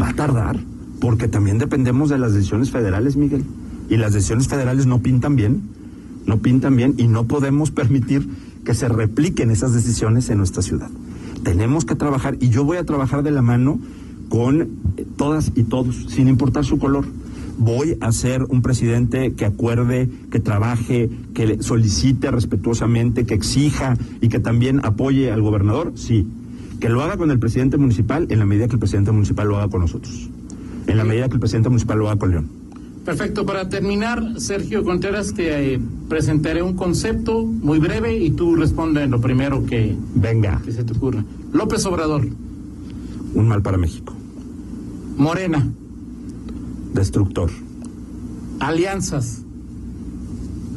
Va 0.00 0.10
a 0.10 0.14
tardar, 0.14 0.58
porque 1.00 1.28
también 1.28 1.58
dependemos 1.58 2.08
de 2.08 2.18
las 2.18 2.34
decisiones 2.34 2.70
federales, 2.70 3.16
Miguel. 3.16 3.44
Y 3.88 3.96
las 3.96 4.12
decisiones 4.12 4.48
federales 4.48 4.86
no 4.86 5.00
pintan 5.00 5.36
bien, 5.36 5.62
no 6.26 6.38
pintan 6.38 6.76
bien 6.76 6.94
y 6.98 7.08
no 7.08 7.24
podemos 7.24 7.70
permitir 7.70 8.28
que 8.64 8.74
se 8.74 8.88
repliquen 8.88 9.50
esas 9.50 9.72
decisiones 9.72 10.28
en 10.28 10.38
nuestra 10.38 10.62
ciudad. 10.62 10.90
Tenemos 11.42 11.84
que 11.84 11.94
trabajar 11.94 12.36
y 12.40 12.50
yo 12.50 12.64
voy 12.64 12.76
a 12.76 12.84
trabajar 12.84 13.22
de 13.22 13.30
la 13.30 13.42
mano 13.42 13.78
con 14.28 14.68
todas 15.16 15.52
y 15.54 15.62
todos, 15.62 16.06
sin 16.08 16.28
importar 16.28 16.64
su 16.64 16.78
color. 16.78 17.06
Voy 17.56 17.96
a 18.00 18.12
ser 18.12 18.44
un 18.44 18.62
presidente 18.62 19.32
que 19.32 19.44
acuerde, 19.44 20.08
que 20.30 20.38
trabaje, 20.38 21.08
que 21.34 21.62
solicite 21.62 22.30
respetuosamente, 22.30 23.24
que 23.24 23.34
exija 23.34 23.96
y 24.20 24.28
que 24.28 24.38
también 24.38 24.80
apoye 24.84 25.32
al 25.32 25.42
gobernador, 25.42 25.92
sí. 25.96 26.26
Que 26.78 26.88
lo 26.88 27.02
haga 27.02 27.16
con 27.16 27.30
el 27.30 27.38
presidente 27.38 27.76
municipal 27.76 28.26
en 28.30 28.38
la 28.38 28.44
medida 28.44 28.68
que 28.68 28.74
el 28.74 28.78
presidente 28.78 29.10
municipal 29.10 29.48
lo 29.48 29.56
haga 29.56 29.68
con 29.68 29.80
nosotros. 29.80 30.30
En 30.88 30.96
la 30.96 31.04
medida 31.04 31.28
que 31.28 31.34
el 31.34 31.40
presidente 31.40 31.68
municipal 31.68 31.98
lo 31.98 32.08
haga 32.08 32.18
con 32.18 32.30
León. 32.30 32.48
Perfecto. 33.04 33.46
Para 33.46 33.68
terminar, 33.68 34.22
Sergio 34.38 34.84
Contreras, 34.84 35.32
te 35.32 35.74
eh, 35.74 35.80
presentaré 36.08 36.62
un 36.62 36.74
concepto 36.74 37.42
muy 37.44 37.78
breve 37.78 38.18
y 38.18 38.30
tú 38.30 38.54
responde 38.56 39.04
en 39.04 39.10
lo 39.12 39.20
primero 39.20 39.64
que, 39.64 39.96
Venga. 40.14 40.60
que 40.64 40.72
se 40.72 40.84
te 40.84 40.92
ocurra. 40.92 41.24
López 41.52 41.86
Obrador. 41.86 42.26
Un 43.34 43.48
mal 43.48 43.62
para 43.62 43.78
México. 43.78 44.12
Morena. 45.16 45.66
Destructor. 46.92 47.50
Alianzas. 48.60 49.42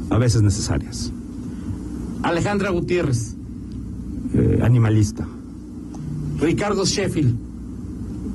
A 0.09 0.17
veces 0.17 0.41
necesarias. 0.41 1.11
Alejandra 2.23 2.69
Gutiérrez. 2.69 3.35
Eh, 4.33 4.59
animalista. 4.63 5.27
Ricardo 6.39 6.85
Sheffield. 6.85 7.35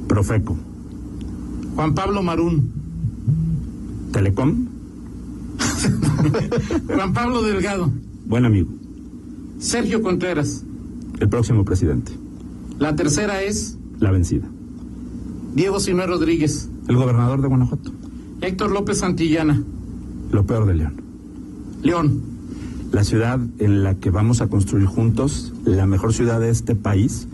Profeco. 0.07 0.57
Juan 1.77 1.95
Pablo 1.95 2.23
Marún. 2.23 2.73
Telecom. 4.11 4.67
Juan 6.87 7.12
Pablo 7.12 7.43
Delgado. 7.43 7.93
Buen 8.25 8.47
amigo. 8.47 8.71
Sergio 9.59 10.01
Contreras. 10.01 10.65
El 11.21 11.29
próximo 11.29 11.67
presidente. 11.67 12.12
La 12.79 12.97
tercera 12.97 13.43
es. 13.43 13.77
La 14.01 14.11
vencida. 14.11 14.47
Diego 15.55 15.79
Sinué 15.79 16.07
Rodríguez. 16.07 16.71
El 16.89 16.97
gobernador 16.97 17.43
de 17.43 17.49
Guanajuato. 17.49 17.93
Héctor 18.41 18.71
López 18.71 18.99
Santillana. 18.99 19.62
Lo 20.33 20.47
peor 20.47 20.67
de 20.67 20.77
León. 20.77 21.03
León. 21.83 22.23
La 22.91 23.05
ciudad 23.05 23.39
en 23.59 23.83
la 23.83 23.97
que 23.97 24.09
vamos 24.09 24.41
a 24.41 24.49
construir 24.49 24.87
juntos 24.87 25.53
la 25.67 25.87
mejor 25.87 26.15
ciudad 26.15 26.41
de 26.41 26.49
este 26.49 26.75
país 26.75 27.29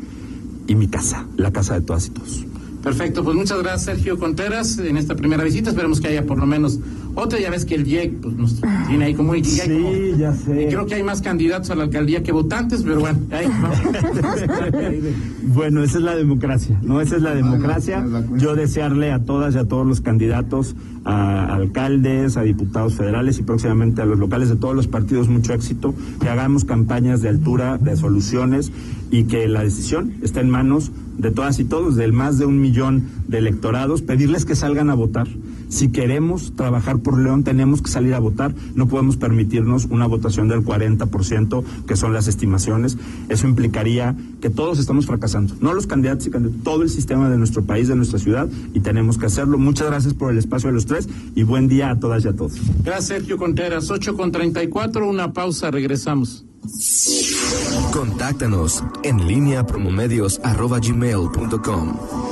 y 0.66 0.74
mi 0.74 0.88
casa, 0.88 1.26
la 1.36 1.52
casa 1.52 1.74
de 1.74 1.82
todas 1.82 2.08
y 2.08 2.10
todos. 2.10 2.46
Perfecto, 2.82 3.22
pues 3.22 3.36
muchas 3.36 3.62
gracias 3.62 3.82
Sergio 3.82 4.18
Conteras 4.18 4.76
en 4.78 4.96
esta 4.96 5.14
primera 5.14 5.44
visita. 5.44 5.70
Esperemos 5.70 6.00
que 6.00 6.08
haya 6.08 6.26
por 6.26 6.38
lo 6.38 6.46
menos 6.46 6.80
otra. 7.14 7.38
Ya 7.38 7.50
ves 7.50 7.64
que 7.64 7.76
el 7.76 7.86
IEC 7.86 8.20
pues, 8.20 8.34
nos 8.34 8.60
tiene 8.88 9.04
ahí 9.04 9.14
como... 9.14 9.34
Sí, 9.34 10.14
ya 10.18 10.34
sé. 10.34 10.64
Y 10.64 10.66
creo 10.66 10.86
que 10.86 10.96
hay 10.96 11.04
más 11.04 11.22
candidatos 11.22 11.70
a 11.70 11.76
la 11.76 11.84
alcaldía 11.84 12.24
que 12.24 12.32
votantes, 12.32 12.82
pero 12.82 12.98
bueno. 13.00 13.20
Ahí, 13.30 13.46
bueno, 15.42 15.84
esa 15.84 15.98
es 15.98 16.04
la 16.04 16.16
democracia, 16.16 16.78
¿no? 16.82 17.00
Esa 17.00 17.16
es 17.16 17.22
la 17.22 17.34
democracia. 17.34 18.04
Yo 18.36 18.56
desearle 18.56 19.12
a 19.12 19.20
todas 19.20 19.54
y 19.54 19.58
a 19.58 19.64
todos 19.64 19.86
los 19.86 20.00
candidatos, 20.00 20.74
a 21.04 21.54
alcaldes, 21.54 22.36
a 22.36 22.42
diputados 22.42 22.96
federales 22.96 23.38
y 23.38 23.42
próximamente 23.44 24.02
a 24.02 24.06
los 24.06 24.18
locales 24.18 24.48
de 24.48 24.56
todos 24.56 24.74
los 24.74 24.88
partidos 24.88 25.28
mucho 25.28 25.52
éxito, 25.52 25.94
que 26.20 26.28
hagamos 26.28 26.64
campañas 26.64 27.22
de 27.22 27.28
altura, 27.28 27.78
de 27.78 27.96
soluciones 27.96 28.72
y 29.12 29.24
que 29.24 29.46
la 29.46 29.62
decisión 29.62 30.14
esté 30.22 30.40
en 30.40 30.50
manos 30.50 30.90
de 31.18 31.30
todas 31.30 31.58
y 31.58 31.64
todos, 31.64 31.96
del 31.96 32.12
más 32.12 32.38
de 32.38 32.46
un 32.46 32.60
millón 32.60 33.04
de 33.28 33.38
electorados, 33.38 34.02
pedirles 34.02 34.44
que 34.44 34.56
salgan 34.56 34.90
a 34.90 34.94
votar. 34.94 35.28
Si 35.72 35.88
queremos 35.88 36.54
trabajar 36.54 36.98
por 36.98 37.18
León, 37.18 37.44
tenemos 37.44 37.80
que 37.80 37.90
salir 37.90 38.12
a 38.12 38.18
votar. 38.18 38.54
No 38.74 38.88
podemos 38.88 39.16
permitirnos 39.16 39.86
una 39.86 40.06
votación 40.06 40.48
del 40.48 40.62
40%, 40.62 41.64
que 41.86 41.96
son 41.96 42.12
las 42.12 42.28
estimaciones. 42.28 42.98
Eso 43.30 43.48
implicaría 43.48 44.14
que 44.42 44.50
todos 44.50 44.78
estamos 44.78 45.06
fracasando. 45.06 45.54
No 45.62 45.72
los 45.72 45.86
candidatos 45.86 46.26
y 46.26 46.30
candidatos, 46.30 46.62
todo 46.62 46.82
el 46.82 46.90
sistema 46.90 47.30
de 47.30 47.38
nuestro 47.38 47.64
país, 47.64 47.88
de 47.88 47.96
nuestra 47.96 48.18
ciudad, 48.18 48.50
y 48.74 48.80
tenemos 48.80 49.16
que 49.16 49.24
hacerlo. 49.24 49.56
Muchas 49.56 49.86
gracias 49.86 50.12
por 50.12 50.30
el 50.30 50.36
espacio 50.36 50.68
de 50.68 50.74
los 50.74 50.84
tres 50.84 51.08
y 51.34 51.42
buen 51.42 51.68
día 51.68 51.90
a 51.90 51.98
todas 51.98 52.22
y 52.26 52.28
a 52.28 52.34
todos. 52.34 52.52
Gracias, 52.84 53.06
Sergio 53.06 53.38
Contreras. 53.38 53.90
8 53.90 54.14
con 54.14 54.30
34, 54.30 55.08
una 55.08 55.32
pausa, 55.32 55.70
regresamos. 55.70 56.44
Contáctanos 57.94 58.84
en 59.04 59.26
línea 59.26 59.66
promomedios.com. 59.66 62.22